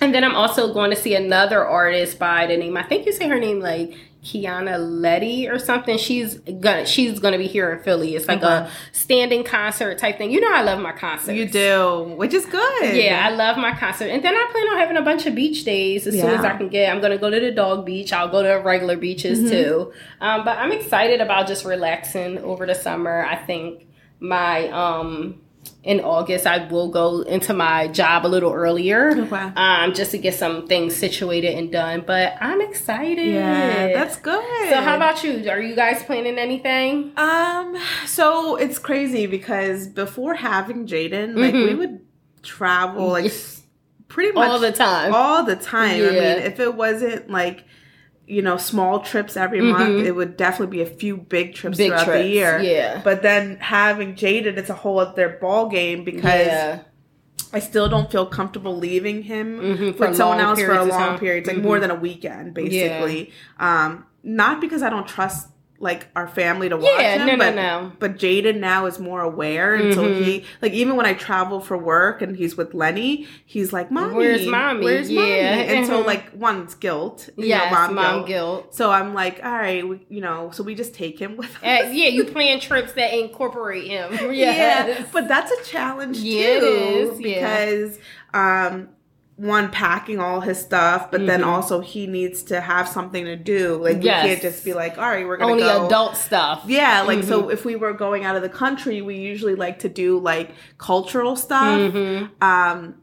And 0.00 0.12
then 0.14 0.24
I'm 0.24 0.34
also 0.34 0.74
going 0.74 0.90
to 0.90 0.96
see 0.96 1.14
another 1.14 1.64
artist 1.64 2.18
by 2.18 2.46
the 2.46 2.56
name. 2.56 2.76
I 2.76 2.82
think 2.82 3.06
you 3.06 3.12
say 3.12 3.28
her 3.28 3.38
name 3.38 3.60
like 3.60 3.96
Kiana 4.24 4.78
Letty 4.78 5.48
or 5.48 5.58
something. 5.58 5.98
She's 5.98 6.36
gonna 6.36 6.86
she's 6.86 7.20
gonna 7.20 7.38
be 7.38 7.46
here 7.46 7.70
in 7.72 7.78
Philly. 7.82 8.16
It's 8.16 8.26
like 8.26 8.42
Okay. 8.42 8.46
a 8.46 8.70
standing 8.92 9.44
concert 9.44 9.98
type 9.98 10.18
thing. 10.18 10.30
You 10.30 10.40
know 10.40 10.50
I 10.52 10.62
love 10.62 10.80
my 10.80 10.92
concerts. 10.92 11.36
You 11.36 11.46
do, 11.46 12.14
which 12.16 12.32
is 12.34 12.46
good. 12.46 12.96
Yeah, 12.96 13.22
I 13.26 13.30
love 13.34 13.56
my 13.58 13.72
concert. 13.76 14.06
And 14.06 14.22
then 14.24 14.34
I 14.34 14.48
plan 14.50 14.66
on 14.68 14.78
having 14.78 14.96
a 14.96 15.02
bunch 15.02 15.26
of 15.26 15.34
beach 15.34 15.64
days 15.64 16.06
as 16.06 16.14
soon 16.14 16.30
as 16.30 16.44
I 16.44 16.56
can 16.56 16.68
get. 16.68 16.90
I'm 16.90 17.00
to 17.02 17.18
go 17.18 17.28
to 17.30 17.38
the 17.38 17.50
dog 17.52 17.84
beach. 17.84 18.12
I'll 18.12 18.28
go 18.30 18.42
to 18.42 18.54
regular 18.64 18.96
beaches 18.96 19.38
Mm-hmm. 19.38 19.48
too. 19.50 19.92
Um, 20.20 20.44
but 20.44 20.58
I'm 20.58 20.72
excited 20.72 21.20
about 21.20 21.46
just 21.46 21.64
relaxing 21.64 22.38
over 22.38 22.64
the 22.66 22.74
summer. 22.74 23.24
I 23.28 23.36
think 23.36 23.86
my 24.20 24.68
um 24.70 25.40
in 25.84 26.00
August 26.00 26.46
I 26.46 26.66
will 26.68 26.88
go 26.88 27.20
into 27.22 27.52
my 27.54 27.88
job 27.88 28.24
a 28.24 28.28
little 28.28 28.52
earlier. 28.52 29.10
Okay. 29.10 29.50
Um 29.56 29.92
just 29.94 30.10
to 30.12 30.18
get 30.18 30.34
some 30.34 30.66
things 30.66 30.96
situated 30.96 31.54
and 31.58 31.70
done. 31.70 32.02
But 32.06 32.34
I'm 32.40 32.60
excited. 32.62 33.26
Yeah, 33.26 33.88
that's 33.92 34.16
good. 34.16 34.68
So 34.70 34.76
how 34.80 34.96
about 34.96 35.22
you? 35.22 35.48
Are 35.50 35.60
you 35.60 35.74
guys 35.76 36.02
planning 36.02 36.38
anything? 36.38 37.12
Um, 37.18 37.76
so 38.06 38.56
it's 38.56 38.78
crazy 38.78 39.26
because 39.26 39.86
before 39.86 40.34
having 40.34 40.86
Jaden, 40.86 41.36
like 41.36 41.54
Mhm. 41.54 41.66
we 41.68 41.74
would 41.74 42.00
travel 42.42 43.08
like 43.08 43.32
pretty 44.08 44.32
much 44.32 44.48
All 44.48 44.58
the 44.58 44.72
time. 44.72 45.12
all 45.14 45.44
the 45.44 45.56
time. 45.56 45.90
I 45.96 46.10
mean, 46.10 46.38
if 46.50 46.60
it 46.60 46.74
wasn't 46.74 47.30
like 47.30 47.64
you 48.26 48.40
know 48.42 48.56
small 48.56 49.00
trips 49.00 49.36
every 49.36 49.60
month, 49.60 50.04
it 50.06 50.12
would 50.12 50.36
definitely 50.36 50.76
be 50.78 50.82
a 50.82 50.86
few 50.86 51.16
big 51.16 51.54
trips 51.54 51.78
Mm-hmm. 51.78 51.84
Big 51.84 51.90
throughout 51.90 52.04
trips, 52.04 52.22
the 52.22 52.28
year. 52.28 52.58
yeah. 52.60 53.00
But 53.04 53.22
then 53.22 53.56
having 53.60 54.14
Jaden, 54.14 54.56
it's 54.56 54.70
a 54.70 54.74
whole 54.74 54.98
other 54.98 55.38
ball 55.40 55.68
game 55.68 56.04
because 56.04 56.46
yeah. 56.46 56.80
I 57.52 57.58
still 57.60 57.88
don't 57.88 58.10
feel 58.10 58.26
comfortable 58.26 58.76
leaving 58.76 59.22
him 59.22 59.60
Mhm, 59.60 59.96
for 59.96 60.08
with 60.08 60.16
someone 60.16 60.40
else 60.40 60.60
for 60.60 60.72
a 60.72 60.84
long 60.84 60.90
time. 60.90 61.18
period, 61.18 61.46
like 61.46 61.56
Mhm. 61.56 61.62
more 61.62 61.78
than 61.78 61.90
a 61.90 61.94
weekend, 61.94 62.54
basically. 62.54 63.30
Um, 63.60 64.06
not 64.22 64.60
because 64.60 64.82
I 64.82 64.90
don't 64.90 65.06
trust 65.06 65.48
like 65.84 66.08
our 66.16 66.26
family 66.26 66.68
to 66.68 66.76
watch 66.76 66.98
Yeah, 66.98 67.18
him. 67.18 67.26
no, 67.26 67.36
no, 67.36 67.44
but, 67.44 67.54
no. 67.54 67.92
But 68.00 68.16
Jaden 68.16 68.58
now 68.58 68.86
is 68.86 68.98
more 68.98 69.20
aware, 69.20 69.74
and 69.76 69.94
so 69.94 70.08
Mhm. 70.08 70.16
he 70.16 70.44
like 70.62 70.72
even 70.72 70.96
when 70.96 71.06
I 71.06 71.14
travel 71.14 71.60
for 71.60 71.76
work 71.78 72.22
and 72.22 72.36
he's 72.36 72.56
with 72.56 72.74
Lenny, 72.74 73.28
he's 73.46 73.72
like, 73.72 73.90
"Mommy, 73.92 74.14
Where's 74.14 74.46
mommy?" 74.46 74.84
Where's 74.84 75.10
mommy?" 75.10 75.28
Yeah. 75.28 75.54
And 75.72 75.86
so 75.86 76.02
Mhm. 76.02 76.06
like 76.06 76.24
one's 76.34 76.74
guilt, 76.74 77.28
yeah, 77.36 77.70
mom, 77.70 77.94
mom, 77.94 78.14
guilt. 78.24 78.26
guilt. 78.26 78.74
So 78.74 78.90
I'm 78.90 79.14
like, 79.14 79.40
all 79.44 79.52
right, 79.52 79.86
we, 79.86 80.00
you 80.08 80.20
know, 80.20 80.50
so 80.52 80.62
we 80.64 80.74
just 80.74 80.94
take 80.94 81.18
him 81.20 81.36
with 81.36 81.54
us. 81.56 81.62
Uh, 81.62 81.90
yeah, 81.92 82.08
you 82.08 82.24
plan 82.24 82.58
trips 82.58 82.92
that 82.94 83.12
incorporate 83.14 83.84
him. 83.86 84.18
Yeah, 84.34 85.04
but 85.12 85.28
that's 85.28 85.52
a 85.52 85.64
challenge 85.64 86.18
Yeah, 86.18 86.40
it 86.56 86.60
too 86.60 87.18
because 87.22 87.98
um 88.32 88.88
one 89.36 89.68
packing 89.70 90.20
all 90.20 90.40
his 90.40 90.60
stuff, 90.60 91.10
but 91.10 91.26
then 91.26 91.40
Mhm. 91.42 91.46
also 91.46 91.80
he 91.80 92.06
needs 92.06 92.42
to 92.44 92.60
have 92.60 92.86
something 92.88 93.24
to 93.24 93.34
do. 93.34 93.74
Like 93.82 94.02
Yes. 94.02 94.22
we 94.22 94.28
can't 94.30 94.42
just 94.42 94.64
be 94.64 94.74
like, 94.74 94.96
all 94.96 95.08
right, 95.08 95.26
we're 95.26 95.36
gonna 95.36 95.50
only 95.52 95.64
go. 95.64 95.86
adult 95.86 96.16
stuff. 96.16 96.62
Yeah, 96.66 97.02
like 97.02 97.18
Mhm. 97.20 97.24
so 97.24 97.48
if 97.48 97.64
we 97.64 97.74
were 97.74 97.92
going 97.92 98.24
out 98.24 98.36
of 98.36 98.42
the 98.42 98.48
country, 98.48 99.02
we 99.02 99.16
usually 99.16 99.56
like 99.56 99.80
to 99.80 99.88
do 99.88 100.18
like 100.20 100.50
cultural 100.78 101.34
stuff. 101.34 101.80
Mhm. 101.80 102.30
Um 102.40 102.94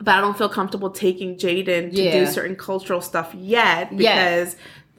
but 0.00 0.14
I 0.14 0.20
don't 0.20 0.36
feel 0.38 0.48
comfortable 0.48 0.90
taking 0.90 1.36
Jaden 1.36 1.90
to 1.92 2.02
Yeah. 2.02 2.20
do 2.20 2.26
certain 2.26 2.54
cultural 2.54 3.00
stuff 3.00 3.34
yet 3.34 3.96
because 3.96 4.54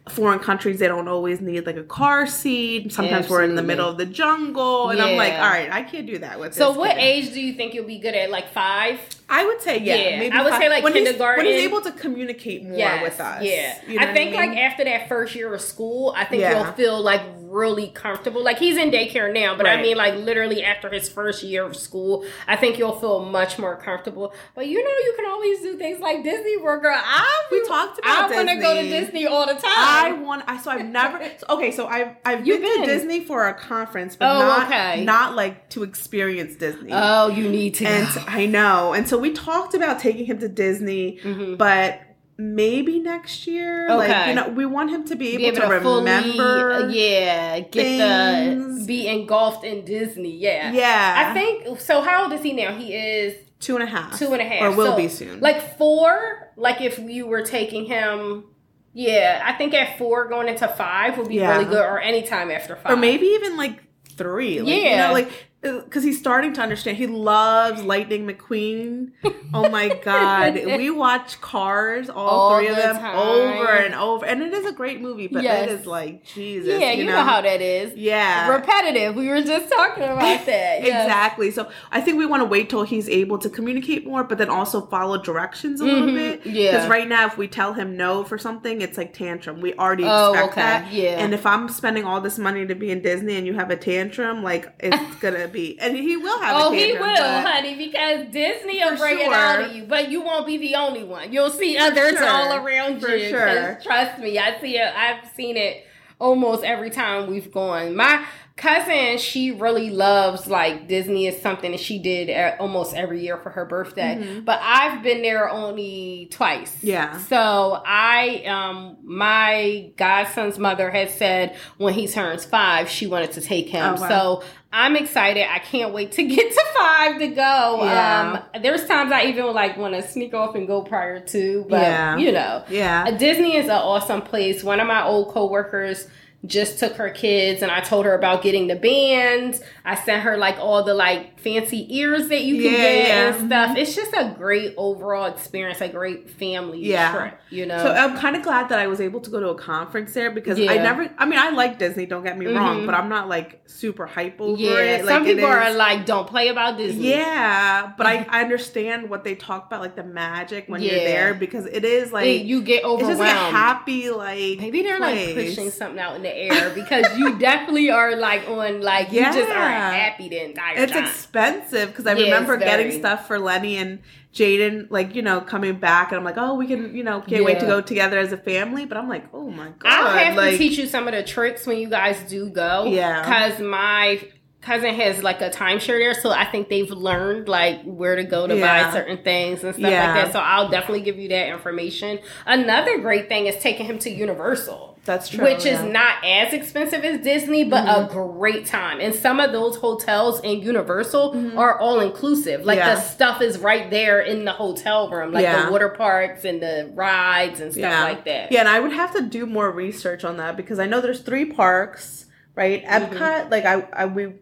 foreign 0.08 0.39
countries 0.39 0.79
they 0.79 0.88
don't 0.88 1.08
always 1.08 1.39
need 1.41 1.65
like 1.65 1.75
a 1.75 1.84
car 1.84 2.25
seat. 2.25 2.91
Sometimes 2.91 3.29
we're 3.29 3.44
in 3.44 3.56
the 3.56 3.62
middle 3.63 3.88
of 3.88 3.98
the 3.98 4.06
jungle 4.06 4.89
and 4.89 5.01
I'm 5.01 5.18
like, 5.18 5.34
all 5.34 5.39
right, 5.50 5.70
I 5.72 5.84
can't 5.84 6.08
do 6.08 6.18
that 6.20 6.39
with 6.39 6.53
So, 6.53 6.72
what 6.72 6.91
kid. 6.96 7.00
age 7.01 7.34
do 7.34 7.41
you 7.41 7.53
think 7.53 7.74
you'll 7.74 7.86
be 7.86 8.00
good 8.00 8.15
at? 8.15 8.29
Like 8.29 8.50
five? 8.51 9.00
I 9.29 9.46
would 9.46 9.62
say 9.62 9.77
yeah. 9.79 9.96
Yeah, 9.96 10.20
maybe 10.20 10.36
I 10.36 10.41
would 10.44 10.51
five- 10.53 10.62
say, 10.62 10.70
like, 10.70 10.84
when 10.84 10.94
he's- 10.94 11.06
kindergarten. 11.06 11.46
when 11.46 11.53
he's 11.53 11.63
able 11.63 11.82
to 11.82 11.91
communicate 11.91 12.63
more 12.63 12.77
Yes, 12.77 13.03
with 13.03 13.20
us. 13.20 13.44
Yeah, 13.44 13.75
You 13.88 14.00
know 14.00 14.08
I 14.08 14.13
think 14.13 14.32
mean? 14.32 14.39
like 14.39 14.58
after 14.58 14.84
that 14.86 15.08
first 15.08 15.36
year 15.36 15.53
of 15.53 15.62
school, 15.62 16.13
I 16.18 16.25
think 16.25 16.41
Yeah. 16.41 16.63
you'll 16.63 16.74
feel 16.74 17.00
like 17.01 17.22
really 17.50 17.88
comfortable. 17.89 18.44
Like 18.44 18.60
he's 18.60 18.77
in 18.77 18.91
daycare 18.91 19.34
now, 19.34 19.56
but 19.58 19.68
I 19.68 19.82
mean 19.82 19.98
like 19.98 20.15
literally 20.15 20.63
after 20.63 20.89
his 20.89 21.10
first 21.10 21.44
year 21.44 21.63
of 21.65 21.75
school, 21.75 22.24
I 22.48 22.56
think 22.56 22.77
you'll 22.77 23.00
feel 23.00 23.25
much 23.25 23.58
more 23.58 23.75
comfortable. 23.75 24.34
But 24.56 24.68
you 24.68 24.84
know, 24.84 24.89
you 24.89 25.13
can 25.15 25.25
always 25.29 25.62
do 25.62 25.77
things 25.77 26.00
like 26.00 26.24
Disney 26.24 26.58
World. 26.58 26.82
Girl, 26.82 26.96
I 26.98 27.44
We 27.51 27.65
talked 27.68 28.00
about 28.00 28.32
I 28.32 28.36
want 28.36 28.50
to 28.50 28.56
go 28.58 28.74
to 28.75 28.82
Disney. 28.84 29.25
All 29.25 29.46
the 29.48 29.53
time. 29.53 29.63
I 29.65 30.12
want. 30.22 30.44
I 30.48 30.58
so 30.58 30.72
I've 30.72 30.86
never. 30.86 31.20
okay, 31.50 31.72
so 31.72 31.88
I've 31.88 32.15
I've 32.25 32.44
been, 32.46 32.62
been. 32.62 32.79
to 32.82 32.86
Disney 32.86 33.24
for 33.25 33.48
a 33.48 33.53
conference, 33.53 34.15
but 34.15 34.25
Oh, 34.29 34.39
not 34.39 34.68
okay. 34.68 35.03
not 35.03 35.36
like 35.36 35.70
to 35.70 35.84
experience 35.84 36.56
Disney. 36.56 36.89
oh, 36.94 37.27
you 37.29 37.50
need 37.50 37.75
to. 37.75 37.86
and 37.86 38.08
go. 38.13 38.22
I 38.27 38.46
know, 38.46 38.94
and 38.94 39.08
so 39.08 39.18
we 39.18 39.32
talked 39.32 39.74
about 39.74 40.00
taking 40.00 40.25
him 40.25 40.39
to 40.39 40.48
Disney, 40.50 41.20
Mhm. 41.24 41.58
but 41.58 42.00
maybe 42.39 43.00
next 43.00 43.46
year. 43.46 43.88
Like 43.89 44.10
Okay. 44.10 44.29
you 44.29 44.36
know, 44.36 44.48
we 44.50 44.65
want 44.65 44.89
him 44.89 45.03
to 45.05 45.15
be 45.15 45.38
be 45.38 45.46
able, 45.48 45.58
able 45.63 45.69
to, 45.74 45.79
to 45.81 45.89
remember. 45.98 46.72
uh, 46.74 46.88
yeah, 46.88 47.60
get 47.60 47.72
things. 47.72 48.79
the 48.79 48.86
be 48.86 49.08
engulfed 49.08 49.63
in 49.65 49.84
Disney. 49.86 50.36
Yeah, 50.38 50.72
yeah. 50.72 51.29
I 51.29 51.34
think 51.34 51.79
so. 51.79 52.01
How 52.01 52.24
old 52.24 52.34
is 52.34 52.41
he 52.41 52.53
now? 52.53 52.74
He 52.74 52.93
is 52.96 53.36
two 53.60 53.75
and 53.75 53.84
a 53.84 53.88
half, 53.88 54.17
two 54.17 54.31
and 54.34 54.41
a 54.41 54.46
half, 54.46 54.62
or 54.62 54.72
will 54.75 54.91
So, 54.93 54.98
be 54.98 55.10
soon. 55.10 55.41
Like 55.41 55.77
four, 55.77 56.51
like 56.55 56.81
if 56.81 56.98
you 56.98 57.27
were 57.27 57.41
taking 57.43 57.86
him, 57.86 58.46
yeah, 58.93 59.41
I 59.46 59.53
think 59.53 59.74
at 59.74 59.98
four 59.98 60.29
going 60.29 60.48
into 60.48 60.67
five 60.67 61.17
would 61.17 61.27
be 61.27 61.36
Yeah. 61.36 61.51
really 61.58 61.65
good, 61.65 61.86
or 61.86 62.00
anytime 62.00 62.50
after 62.51 62.75
five, 62.77 62.93
or 62.93 62.96
maybe 62.96 63.25
even 63.27 63.58
like 63.58 63.84
three. 64.15 64.62
Like, 64.62 64.69
Yeah. 64.74 64.89
you 64.91 64.96
know, 65.08 65.13
like 65.13 65.29
because 65.61 66.03
he's 66.03 66.17
starting 66.17 66.53
to 66.53 66.61
understand. 66.61 66.97
He 66.97 67.05
loves 67.07 67.83
Lightning 67.83 68.25
McQueen. 68.25 69.11
Oh 69.53 69.67
my 69.69 69.89
god, 70.03 70.55
we 70.55 70.89
watch 70.89 71.41
Cars, 71.41 72.09
all, 72.09 72.27
All 72.27 72.57
three 72.57 72.67
of 72.67 72.75
the 72.77 72.81
them, 72.81 72.95
time. 72.97 73.15
over 73.17 73.67
and 73.67 73.93
over, 73.93 74.25
and 74.25 74.41
it 74.41 74.53
is 74.53 74.65
a 74.65 74.71
great 74.71 75.01
movie. 75.01 75.27
But 75.27 75.43
Yes. 75.43 75.69
it 75.69 75.79
is 75.79 75.85
like 75.85 76.23
Jesus. 76.23 76.79
Yeah, 76.79 76.91
you, 76.93 77.03
know? 77.05 77.23
how 77.23 77.41
that 77.41 77.61
is. 77.61 77.93
Yeah. 77.97 78.47
Repetitive. 78.55 79.15
We 79.15 79.27
were 79.27 79.41
just 79.41 79.69
talking 79.69 80.03
about 80.03 80.19
that. 80.45 80.79
Exactly. 80.79 81.51
So 81.51 81.69
I 81.91 81.99
think 81.99 82.17
we 82.17 82.25
want 82.25 82.41
to 82.41 82.45
wait 82.45 82.69
till 82.69 82.83
he's 82.83 83.09
able 83.09 83.37
to 83.39 83.49
communicate 83.49 84.07
more, 84.07 84.23
but 84.23 84.37
then 84.37 84.49
also 84.49 84.85
follow 84.87 85.21
directions 85.21 85.81
a 85.81 85.85
little 85.85 86.07
Mhm. 86.07 86.13
bit. 86.15 86.45
Yeah. 86.45 86.71
Because 86.71 86.87
right 86.87 87.07
now, 87.07 87.25
if 87.25 87.37
we 87.37 87.47
tell 87.49 87.73
him 87.73 87.97
no 87.97 88.23
for 88.23 88.37
something, 88.37 88.81
it's 88.81 88.97
like 88.97 89.13
tantrum. 89.13 89.59
We 89.59 89.73
already 89.73 90.05
Oh, 90.07 90.31
expect 90.31 90.51
okay. 90.53 90.61
that. 90.61 90.93
Yeah. 90.93 91.09
And 91.23 91.33
if 91.33 91.45
I'm 91.45 91.67
spending 91.67 92.05
all 92.05 92.21
this 92.21 92.37
money 92.37 92.65
to 92.65 92.75
be 92.75 92.91
in 92.91 93.01
Disney 93.01 93.35
and 93.35 93.45
you 93.45 93.55
have 93.55 93.69
a 93.71 93.75
tantrum, 93.75 94.41
like 94.43 94.71
it's 94.79 95.15
gonna 95.19 95.49
be, 95.51 95.79
and 95.79 95.96
he 95.96 96.18
will 96.18 96.39
have. 96.39 96.56
Oh, 96.56 96.72
he 96.72 96.94
will, 96.94 97.41
honey, 97.41 97.75
because 97.75 98.27
Disney 98.32 98.79
will 98.84 98.98
bring 98.98 99.20
it 99.20 99.32
out 99.32 99.63
of 99.65 99.72
you. 99.74 99.84
But 99.84 100.10
you 100.10 100.22
won't 100.22 100.46
be 100.46 100.58
the 100.58 100.75
only 100.75 101.03
one. 101.03 101.34
You'll 101.34 101.50
see 101.50 101.77
others 101.77 102.18
sure. 102.18 102.27
all 102.27 102.53
around 102.53 103.01
For 103.01 103.15
you. 103.15 103.29
sure. 103.29 103.79
Trust 103.84 104.20
me, 104.20 104.38
I 104.38 104.60
see 104.60 104.77
it. 104.77 104.94
I've 104.96 105.29
seen 105.36 105.58
it 105.58 105.86
almost 106.20 106.63
every 106.63 106.89
time 106.89 107.29
we've 107.29 107.51
gone. 107.51 107.96
My 107.96 108.25
cousin, 108.59 109.17
she 109.17 109.51
really 109.51 109.89
loves 109.89 110.45
like 110.47 110.87
Disney 110.87 111.25
is 111.27 111.41
something 111.41 111.71
that 111.71 111.79
she 111.79 111.97
did 111.97 112.29
uh, 112.29 112.55
almost 112.59 112.93
every 112.95 113.21
year 113.21 113.37
for 113.37 113.49
her 113.49 113.65
birthday. 113.65 114.17
Mhm. 114.21 114.45
But 114.45 114.59
I've 114.61 115.01
been 115.01 115.21
there 115.21 115.49
only 115.49 116.27
twice. 116.31 116.77
Yeah. 116.83 117.17
So 117.17 117.81
I, 117.85 118.43
um, 118.45 118.97
my 119.03 119.91
godson's 119.97 120.59
mother 120.59 120.91
had 120.91 121.09
said 121.09 121.55
when 121.77 121.93
he 121.93 122.07
turns 122.07 122.45
five, 122.45 122.89
she 122.89 123.07
wanted 123.07 123.31
to 123.33 123.41
take 123.41 123.69
him. 123.69 123.95
Oh, 123.97 124.01
wow. 124.01 124.09
So 124.09 124.43
I'm 124.71 124.95
excited. 124.95 125.45
I 125.51 125.59
can't 125.59 125.93
wait 125.93 126.11
to 126.13 126.23
get 126.27 126.51
to 126.53 126.65
five 126.77 127.17
to 127.19 127.27
go. 127.27 127.79
Yeah. 127.83 128.43
Um, 128.53 128.61
there's 128.61 128.85
times 128.85 129.11
I 129.11 129.23
even 129.23 129.47
like 129.53 129.77
want 129.77 129.95
to 129.95 130.01
sneak 130.03 130.33
off 130.33 130.53
and 130.55 130.67
go 130.67 130.81
prior 130.83 131.19
to, 131.19 131.65
but 131.69 131.81
Yeah. 131.81 132.17
you 132.17 132.31
know, 132.31 132.63
Yeah. 132.69 133.09
Disney 133.17 133.55
is 133.57 133.65
an 133.65 133.71
awesome 133.71 134.21
place. 134.21 134.63
One 134.63 134.79
of 134.79 134.87
my 134.87 135.03
old 135.05 135.29
coworkers 135.29 136.07
just 136.46 136.79
took 136.79 136.93
her 136.93 137.10
kids 137.10 137.62
and 137.62 137.69
I 137.69 137.81
told 137.81 138.05
her 138.05 138.15
about 138.15 138.41
getting 138.41 138.67
the 138.67 138.75
bands. 138.75 139.62
I 139.84 139.96
sent 139.96 140.24
her 140.24 140.38
like 140.38 140.58
all 140.58 140.84
the 140.84 140.93
like 140.93 141.38
fancy 141.39 141.86
ears 141.98 142.29
that 142.29 142.43
you 142.43 142.55
can 142.62 142.72
Yeah, 142.72 142.77
get 142.77 143.08
yeah. 143.08 143.27
and 143.36 143.48
stuff. 143.48 143.77
It's 143.77 143.93
just 143.93 144.13
a 144.13 144.34
great 144.38 144.74
overall 144.77 145.25
experience, 145.25 145.81
a 145.81 145.89
great 145.89 146.29
family 146.29 146.79
Yeah. 146.79 147.12
trip, 147.12 147.39
you 147.50 147.65
know. 147.65 147.77
So 147.79 147.91
I'm 147.91 148.17
kind 148.17 148.38
of 148.38 148.41
glad 148.43 148.69
that 148.69 148.79
I 148.79 148.88
was 148.88 149.01
able 149.01 149.19
to 149.19 149.29
go 149.29 149.39
to 149.41 149.50
a 149.50 149.55
conference 149.55 150.13
there 150.13 150.31
because 150.31 150.58
I 150.60 150.77
never. 150.77 151.10
I 151.17 151.25
mean, 151.25 151.39
I 151.39 151.50
like 151.50 151.77
Disney. 151.77 152.05
Don't 152.05 152.24
get 152.24 152.38
me 152.38 152.46
wrong, 152.48 152.81
Mhm. 152.81 152.86
but 152.86 152.96
I'm 152.96 153.10
not 153.10 153.27
like 153.27 153.62
super 153.65 154.05
hype 154.05 154.39
over 154.39 154.62
yeah, 154.62 154.79
it. 154.79 155.05
Like, 155.05 155.13
some 155.15 155.25
people 155.25 155.46
are 155.46 155.74
like, 155.74 156.05
"Don't 156.05 156.27
play 156.27 156.48
about 156.48 156.77
Disney." 156.77 157.10
Yeah, 157.10 157.91
but 157.98 158.08
I, 158.08 158.25
I 158.29 158.41
understand 158.43 159.10
what 159.10 159.24
they 159.25 159.36
talk 159.36 159.67
about, 159.67 159.81
like 159.81 159.96
the 159.98 160.03
magic 160.03 160.65
when 160.67 160.81
you're 160.81 160.96
there, 160.96 161.34
because 161.34 161.65
it 161.65 161.84
is 161.84 162.13
like 162.13 162.27
It- 162.27 162.46
you 162.46 162.62
get 162.62 162.84
overwhelmed. 162.86 163.12
it's 163.12 163.19
just 163.19 163.36
like 163.38 163.53
a 163.53 163.55
happy 163.58 164.10
like 164.10 164.60
Maybe 164.60 164.84
they're 164.84 165.00
like 165.00 165.34
pushing 165.36 165.69
something 165.72 166.00
out 166.00 166.15
in 166.15 166.22
the 166.29 166.36
air 166.38 166.69
because 166.74 167.17
you 167.17 167.38
definitely 167.39 167.89
are 167.89 168.15
like 168.15 168.48
on 168.48 168.81
like 168.81 169.12
you 169.12 169.21
just 169.24 169.38
are 169.38 169.43
Yeah. 169.69 169.91
happy 169.91 170.29
the 170.29 170.43
entire 170.45 170.77
It's 170.77 170.91
time. 170.91 171.05
expensive 171.05 171.89
because 171.89 172.07
I 172.07 172.13
Yeah, 172.13 172.24
remember 172.25 172.57
getting 172.57 172.91
stuff 172.91 173.27
for 173.27 173.39
Lenny 173.39 173.77
and 173.77 174.00
Jaden, 174.33 174.88
like 174.91 175.15
you 175.15 175.21
know, 175.24 175.41
coming 175.41 175.79
back, 175.79 176.12
and 176.12 176.19
I'm 176.19 176.24
like, 176.24 176.38
oh, 176.38 176.53
we 176.53 176.67
can, 176.67 176.95
you 176.95 177.03
know, 177.03 177.19
can't 177.21 177.43
wait 177.43 177.59
to 177.62 177.65
go 177.65 177.81
together 177.81 178.19
as 178.19 178.31
a 178.31 178.38
family. 178.38 178.86
But 178.86 178.98
I'm 178.98 179.09
like, 179.09 179.25
oh 179.33 179.50
my 179.50 179.69
god, 179.69 179.86
I'll 179.91 180.17
have 180.17 180.36
like, 180.38 180.51
to 180.51 180.57
teach 180.57 180.77
you 180.77 180.86
some 180.86 181.07
of 181.07 181.13
the 181.15 181.24
tricks 181.24 181.65
when 181.65 181.77
you 181.77 181.89
guys 181.89 182.19
do 182.29 182.50
go. 182.50 182.86
Yeah. 182.86 183.21
Because 183.21 183.59
my 183.59 184.21
cousin 184.62 184.93
has 184.93 185.24
like 185.24 185.41
a 185.41 185.50
timeshare 185.50 185.98
there, 186.00 186.13
so 186.13 186.29
I 186.29 186.45
think 186.45 186.69
they've 186.69 186.91
learned 186.91 187.48
like 187.50 187.81
where 187.86 188.15
to 188.17 188.24
go 188.24 188.45
to 188.45 188.55
Yeah. 188.55 188.83
buy 188.83 188.93
certain 188.93 189.17
things 189.24 189.63
and 189.63 189.74
stuff 189.74 189.89
Yeah. 189.89 190.13
like 190.13 190.25
that. 190.25 190.33
So 190.33 190.39
I'll 190.39 190.69
definitely 190.69 191.01
give 191.01 191.17
you 191.17 191.29
that 191.29 191.48
information. 191.48 192.19
Another 192.45 193.00
great 193.00 193.29
thing 193.29 193.48
is 193.48 193.55
taking 193.63 193.86
him 193.88 193.98
to 194.00 194.09
Universal. 194.12 194.99
That's 195.09 195.27
true, 195.27 195.43
Which 195.43 195.59
is 195.59 195.65
yeah. 195.65 195.81
Mm-hmm. 195.81 195.91
not 195.91 196.23
as 196.23 196.53
expensive 196.53 197.03
as 197.03 197.19
Disney, 197.23 197.63
but 197.63 197.83
a 197.87 198.07
great 198.11 198.67
time. 198.67 198.99
And 199.01 199.15
some 199.15 199.39
of 199.39 199.51
those 199.51 199.75
hotels 199.77 200.39
in 200.41 200.61
Universal 200.61 201.57
are 201.57 201.79
all 201.79 201.99
inclusive. 201.99 202.63
Like 202.65 202.77
Mm-hmm. 202.77 202.87
Yeah. 202.87 202.95
the 202.95 203.01
stuff 203.01 203.41
is 203.41 203.57
right 203.57 203.89
there 203.89 204.21
in 204.21 204.45
the 204.45 204.51
hotel 204.51 205.09
room, 205.09 205.31
like 205.33 205.41
Yeah. 205.43 205.65
the 205.65 205.71
water 205.71 205.89
parks 205.89 206.45
and 206.45 206.61
the 206.61 206.91
rides 206.93 207.59
and 207.59 207.71
stuff 207.73 207.81
yeah. 207.81 208.03
like 208.03 208.25
that. 208.25 208.51
Yeah, 208.51 208.59
and 208.59 208.69
I 208.69 208.79
would 208.79 208.91
have 208.93 209.11
to 209.15 209.21
do 209.23 209.47
more 209.47 209.71
research 209.71 210.23
on 210.23 210.37
that 210.37 210.55
because 210.55 210.77
I 210.77 210.85
know 210.85 211.01
there's 211.01 211.21
three 211.21 211.45
parks, 211.45 212.27
right? 212.55 212.85
Mm-hmm. 212.85 213.15
Epcot, 213.15 213.49
like 213.49 213.65
I, 213.65 213.87
I 213.91 214.05
we 214.05 214.33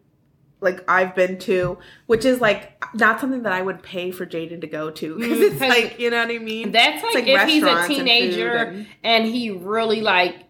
like 0.60 0.82
I've 0.90 1.14
been 1.14 1.38
to, 1.40 1.78
which 2.06 2.24
is 2.24 2.40
like 2.40 2.84
not 2.92 3.20
something 3.20 3.44
that 3.44 3.52
I 3.52 3.62
would 3.62 3.80
pay 3.82 4.10
for 4.10 4.26
Jaden 4.26 4.60
to 4.62 4.66
go 4.66 4.90
to 4.90 5.14
because 5.18 5.40
it's 5.40 5.60
like 5.74 5.98
you 6.00 6.10
know 6.10 6.18
what 6.24 6.34
I 6.34 6.38
mean. 6.38 6.72
That's 6.72 7.02
It's 7.02 7.14
like, 7.14 7.26
if 7.28 7.48
he's 7.48 7.62
a 7.62 7.86
teenager 7.86 8.52
and- 8.54 8.86
and, 9.04 9.24
he 9.26 9.50
really 9.50 10.00
like 10.00 10.44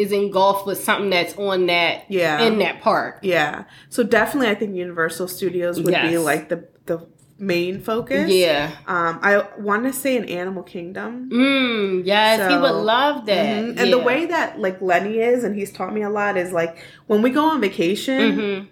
is 0.00 0.12
engulfed 0.12 0.66
with 0.66 0.82
something 0.82 1.10
that's 1.10 1.36
on 1.36 1.66
that 1.66 2.04
Yeah. 2.08 2.42
in 2.42 2.58
that 2.58 2.80
park. 2.80 3.18
yeah, 3.22 3.64
so 3.88 4.02
definitely 4.02 4.48
I 4.48 4.54
think 4.54 4.74
Universal 4.74 5.28
Studios 5.28 5.80
would 5.80 5.94
be 5.94 6.18
like 6.18 6.48
the 6.48 6.68
the 6.86 7.06
main 7.38 7.80
focus. 7.80 8.30
Yeah. 8.30 8.70
Um, 8.86 9.18
I 9.22 9.46
want 9.58 9.84
to 9.84 9.92
say 9.94 10.16
an 10.16 10.26
Animal 10.26 10.62
Kingdom. 10.62 11.30
Mm, 11.32 12.02
yes, 12.04 12.50
he 12.50 12.56
would 12.58 12.70
love 12.84 13.24
that. 13.26 13.64
Mhm. 13.64 13.78
And 13.80 13.92
the 13.92 13.98
way 13.98 14.26
that 14.26 14.58
like 14.60 14.80
Lenny 14.82 15.18
is, 15.20 15.42
and 15.44 15.54
he's 15.56 15.72
taught 15.72 15.94
me 15.94 16.02
a 16.02 16.10
lot, 16.10 16.36
is 16.36 16.52
like 16.52 16.76
when 17.06 17.22
we 17.22 17.30
go 17.30 17.44
on 17.46 17.60
vacation. 17.60 18.20
Mhm. 18.38 18.66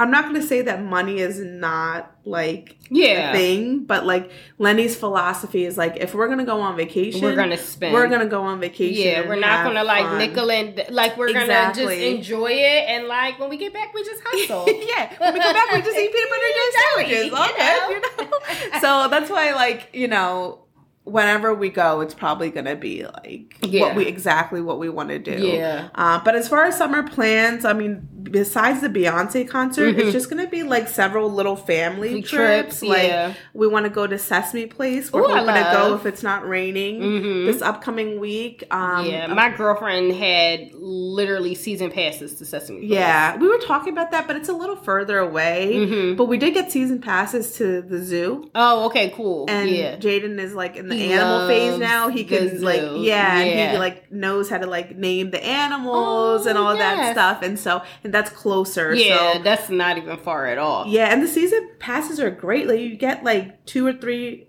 I'm 0.00 0.10
not 0.10 0.24
gonna 0.24 0.40
say 0.42 0.62
that 0.62 0.82
money 0.82 1.18
is 1.18 1.38
not 1.40 2.10
like 2.24 2.76
Yeah. 2.88 3.30
a 3.30 3.32
thing, 3.36 3.84
but 3.84 4.06
like 4.06 4.30
Lenny's 4.58 4.96
philosophy 4.96 5.64
is 5.66 5.76
like 5.76 5.98
if 5.98 6.14
we're 6.14 6.28
gonna 6.28 6.44
go 6.46 6.60
on 6.62 6.74
vacation, 6.76 7.20
We're 7.20 7.36
gonna 7.36 7.58
spend. 7.58 7.92
we're 7.92 8.08
gonna 8.08 8.26
go 8.26 8.42
on 8.42 8.60
vacation. 8.60 9.06
Yeah, 9.06 9.28
we're 9.28 9.36
not 9.36 9.64
gonna 9.64 9.84
like 9.84 10.04
fun. 10.04 10.18
nickel 10.18 10.50
and 10.50 10.82
like 10.88 11.18
we're 11.18 11.32
gonna 11.34 11.72
just 11.74 11.92
enjoy 11.92 12.52
it 12.52 12.88
and 12.88 13.08
like 13.08 13.38
when 13.38 13.50
we 13.50 13.58
get 13.58 13.72
back 13.74 13.92
we 13.92 14.02
just 14.04 14.22
hustle. 14.24 14.64
yeah, 14.88 15.12
when 15.18 15.34
we 15.34 15.40
come 15.40 15.52
back, 15.52 15.70
we 15.74 15.82
just 15.82 15.98
eat 15.98 16.12
peanut 16.12 16.30
butter 16.30 16.46
and 16.46 16.54
jelly 16.54 17.04
sandwiches. 17.04 17.32
All 17.34 17.48
good, 17.56 17.90
you 17.90 18.24
know. 18.72 18.80
so 18.80 19.08
that's 19.10 19.30
why, 19.30 19.52
like, 19.52 19.88
you 19.92 20.08
know, 20.08 20.60
whenever 21.04 21.54
we 21.54 21.68
go, 21.70 22.00
it's 22.02 22.14
probably 22.14 22.50
gonna 22.50 22.76
be 22.76 23.04
like 23.04 23.56
Yeah. 23.62 23.82
what 23.82 23.96
we 23.96 24.06
exactly 24.06 24.60
what 24.60 24.78
we 24.78 24.88
want 24.88 25.08
to 25.08 25.18
do. 25.18 25.32
Yeah. 25.46 25.88
Uh, 25.94 26.20
but 26.24 26.34
as 26.36 26.46
far 26.48 26.64
as 26.66 26.76
summer 26.76 27.02
plans, 27.02 27.64
I 27.64 27.72
mean, 27.72 28.06
besides 28.22 28.80
the 28.82 28.88
Beyonce 28.88 29.48
concert, 29.48 29.96
Mhm. 29.96 29.98
it's 29.98 30.12
just 30.12 30.28
gonna 30.30 30.46
be 30.46 30.62
like 30.62 30.88
several 30.88 31.32
little 31.32 31.56
family 31.56 32.22
Trips, 32.22 32.78
trips. 32.78 32.82
Like 32.82 33.08
yeah. 33.08 33.32
we 33.54 33.66
want 33.66 33.86
to 33.86 33.90
go 33.90 34.06
to 34.06 34.18
Sesame 34.18 34.66
Place. 34.66 35.12
We're 35.12 35.22
Ooh, 35.22 35.28
hoping 35.34 35.54
to 35.54 35.70
go 35.72 35.94
if 35.94 36.04
it's 36.06 36.22
not 36.22 36.46
raining 36.48 37.00
Mhm. 37.00 37.46
this 37.46 37.62
upcoming 37.62 38.20
week. 38.20 38.62
Um, 38.70 39.06
yeah, 39.06 39.26
my 39.28 39.48
girlfriend 39.50 40.12
had 40.14 40.70
literally 40.74 41.54
season 41.54 41.90
passes 41.90 42.34
to 42.36 42.44
Sesame. 42.44 42.80
Place. 42.80 42.90
yeah, 42.90 43.36
we 43.38 43.48
were 43.48 43.58
talking 43.58 43.92
about 43.92 44.10
that, 44.12 44.26
but 44.26 44.36
it's 44.36 44.48
a 44.50 44.52
little 44.54 44.76
further 44.76 45.18
away. 45.18 45.72
Mhm. 45.74 46.16
But 46.16 46.26
we 46.26 46.36
did 46.36 46.54
get 46.54 46.70
season 46.70 47.00
passes 47.00 47.54
to 47.56 47.80
the 47.82 47.98
zoo. 47.98 48.48
Oh, 48.54 48.84
okay, 48.86 49.12
cool. 49.16 49.46
And 49.48 49.68
yeah. 49.70 49.96
Jaden 49.96 50.38
is 50.38 50.54
like 50.54 50.76
in 50.76 50.89
the 50.90 50.96
He 50.96 51.12
animal 51.12 51.48
phase 51.48 51.78
now. 51.78 52.08
He 52.08 52.24
can 52.24 52.60
like 52.60 52.80
zoo. 52.80 53.00
yeah, 53.00 53.38
and 53.38 53.72
he 53.72 53.78
like 53.78 54.12
knows 54.12 54.50
how 54.50 54.58
to 54.58 54.66
like 54.66 54.96
name 54.96 55.30
the 55.30 55.42
animals 55.42 56.46
Oh, 56.46 56.48
and 56.50 56.58
all 56.58 56.76
that 56.76 57.12
stuff. 57.12 57.42
And 57.42 57.58
so 57.58 57.82
and 58.04 58.12
that's 58.12 58.30
closer. 58.30 58.94
Yeah, 58.94 59.34
So 59.34 59.42
that's 59.42 59.70
not 59.70 59.96
even 59.96 60.18
far 60.18 60.46
at 60.46 60.58
all. 60.58 60.86
yeah, 60.86 61.06
and 61.12 61.22
the 61.22 61.28
season 61.28 61.70
passes 61.78 62.20
are 62.20 62.30
great. 62.30 62.66
Like 62.68 62.80
you 62.80 62.96
get 62.96 63.24
like 63.24 63.64
two 63.64 63.86
or 63.86 63.94
three 63.94 64.46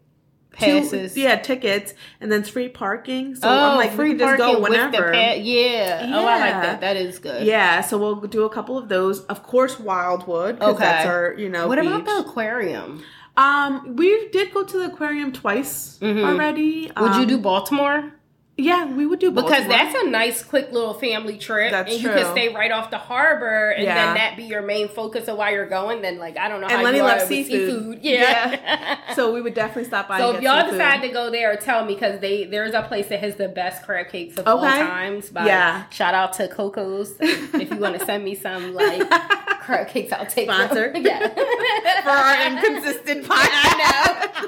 two- 0.60 0.82
Passes. 0.82 1.16
yeah, 1.16 1.38
tickets, 1.38 1.94
and 2.20 2.30
then 2.30 2.42
it's 2.42 2.50
free 2.50 2.68
parking. 2.68 3.36
So 3.36 3.48
oh, 3.48 3.70
I'm 3.72 3.78
like, 3.78 3.94
free 3.94 4.16
just 4.18 4.24
parking 4.38 4.46
go 4.56 4.60
with 4.60 4.74
the 4.74 4.80
whenever. 4.80 5.12
pa- 5.14 5.36
yeah. 5.38 6.12
Oh, 6.14 6.26
I 6.26 6.40
like 6.40 6.62
that. 6.64 6.82
That 6.82 6.98
is 6.98 7.20
good. 7.20 7.48
yeah, 7.48 7.80
so 7.80 7.98
we'll 7.98 8.16
do 8.22 8.44
a 8.44 8.50
couple 8.50 8.78
of 8.78 8.90
those. 8.90 9.22
Of 9.26 9.44
course, 9.44 9.80
Wildwood. 9.80 10.62
Okay. 10.62 10.78
that's 10.80 11.06
our 11.08 11.34
you 11.38 11.48
know. 11.48 11.68
What 11.70 11.80
about 11.80 12.04
the 12.06 12.18
aquarium? 12.20 13.02
Um, 13.38 13.96
we 13.96 14.28
did 14.30 14.54
go 14.54 14.64
to 14.64 14.78
the 14.80 14.86
aquarium 14.86 15.32
twice 15.32 15.98
Mhm. 16.02 16.24
already. 16.24 16.92
Would 17.00 17.16
you 17.16 17.22
Um, 17.22 17.28
do 17.28 17.38
Baltimore? 17.38 18.12
Yeah, 18.58 18.86
we 18.86 19.08
would 19.08 19.18
do 19.20 19.32
Baltimore. 19.32 19.58
Because 19.60 19.68
that's 19.70 20.04
a 20.04 20.08
nice, 20.10 20.44
quick 20.44 20.72
little 20.72 20.94
family 20.94 21.38
trip, 21.38 21.72
That's 21.72 21.92
and 21.94 22.00
you 22.02 22.10
true. 22.10 22.18
can 22.22 22.32
stay 22.32 22.50
right 22.54 22.70
off 22.72 22.92
the 22.92 22.98
harbor, 22.98 23.70
and 23.72 23.84
Yeah. 23.86 23.96
then 23.96 24.16
that 24.16 24.36
be 24.36 24.44
your 24.44 24.62
main 24.62 24.88
focus 24.90 25.28
of 25.30 25.38
why 25.38 25.52
you're 25.52 25.66
going. 25.66 26.02
Then, 26.02 26.20
like, 26.20 26.38
I 26.38 26.48
don't 26.50 26.60
know 26.62 26.68
And 26.68 26.76
how 26.78 26.84
Lenny 26.84 26.98
you 26.98 27.04
loves 27.04 27.28
with 27.28 27.48
seafood. 27.48 28.00
Yeah. 28.04 28.98
so 29.16 29.32
we 29.32 29.42
would 29.42 29.56
definitely 29.56 29.86
stop 29.86 30.10
by. 30.10 30.20
So 30.20 30.36
if 30.36 30.42
y'all 30.44 30.62
some 30.62 30.72
decide 30.72 31.02
to 31.02 31.08
go 31.08 31.32
there, 31.32 31.56
tell 31.56 31.86
me 31.86 31.96
because 31.96 32.20
they 32.20 32.44
there's 32.44 32.74
a 32.76 32.84
place 32.84 33.08
that 33.08 33.22
has 33.22 33.36
the 33.36 33.48
best 33.48 33.84
crab 33.84 34.10
cakes 34.10 34.38
of 34.38 34.48
all 34.48 34.60
times. 34.62 35.30
By, 35.30 35.48
Yeah. 35.48 35.84
Shout 35.90 36.14
out 36.14 36.34
to 36.34 36.48
Koco's. 36.50 37.16
if 37.22 37.72
you 37.72 37.78
want 37.78 37.98
to 37.98 38.06
send 38.06 38.24
me 38.24 38.36
some 38.36 38.76
like 38.76 39.02
crab 39.62 39.88
cakes, 39.88 40.12
I'll 40.12 40.26
take 40.26 40.48
them. 40.48 40.66
Sponsor. 40.66 40.92
Yeah. 40.98 41.28
for 42.04 42.10
our 42.10 42.48
inconsistent 42.48 43.26
podcast. 43.26 43.32
I, 43.48 44.46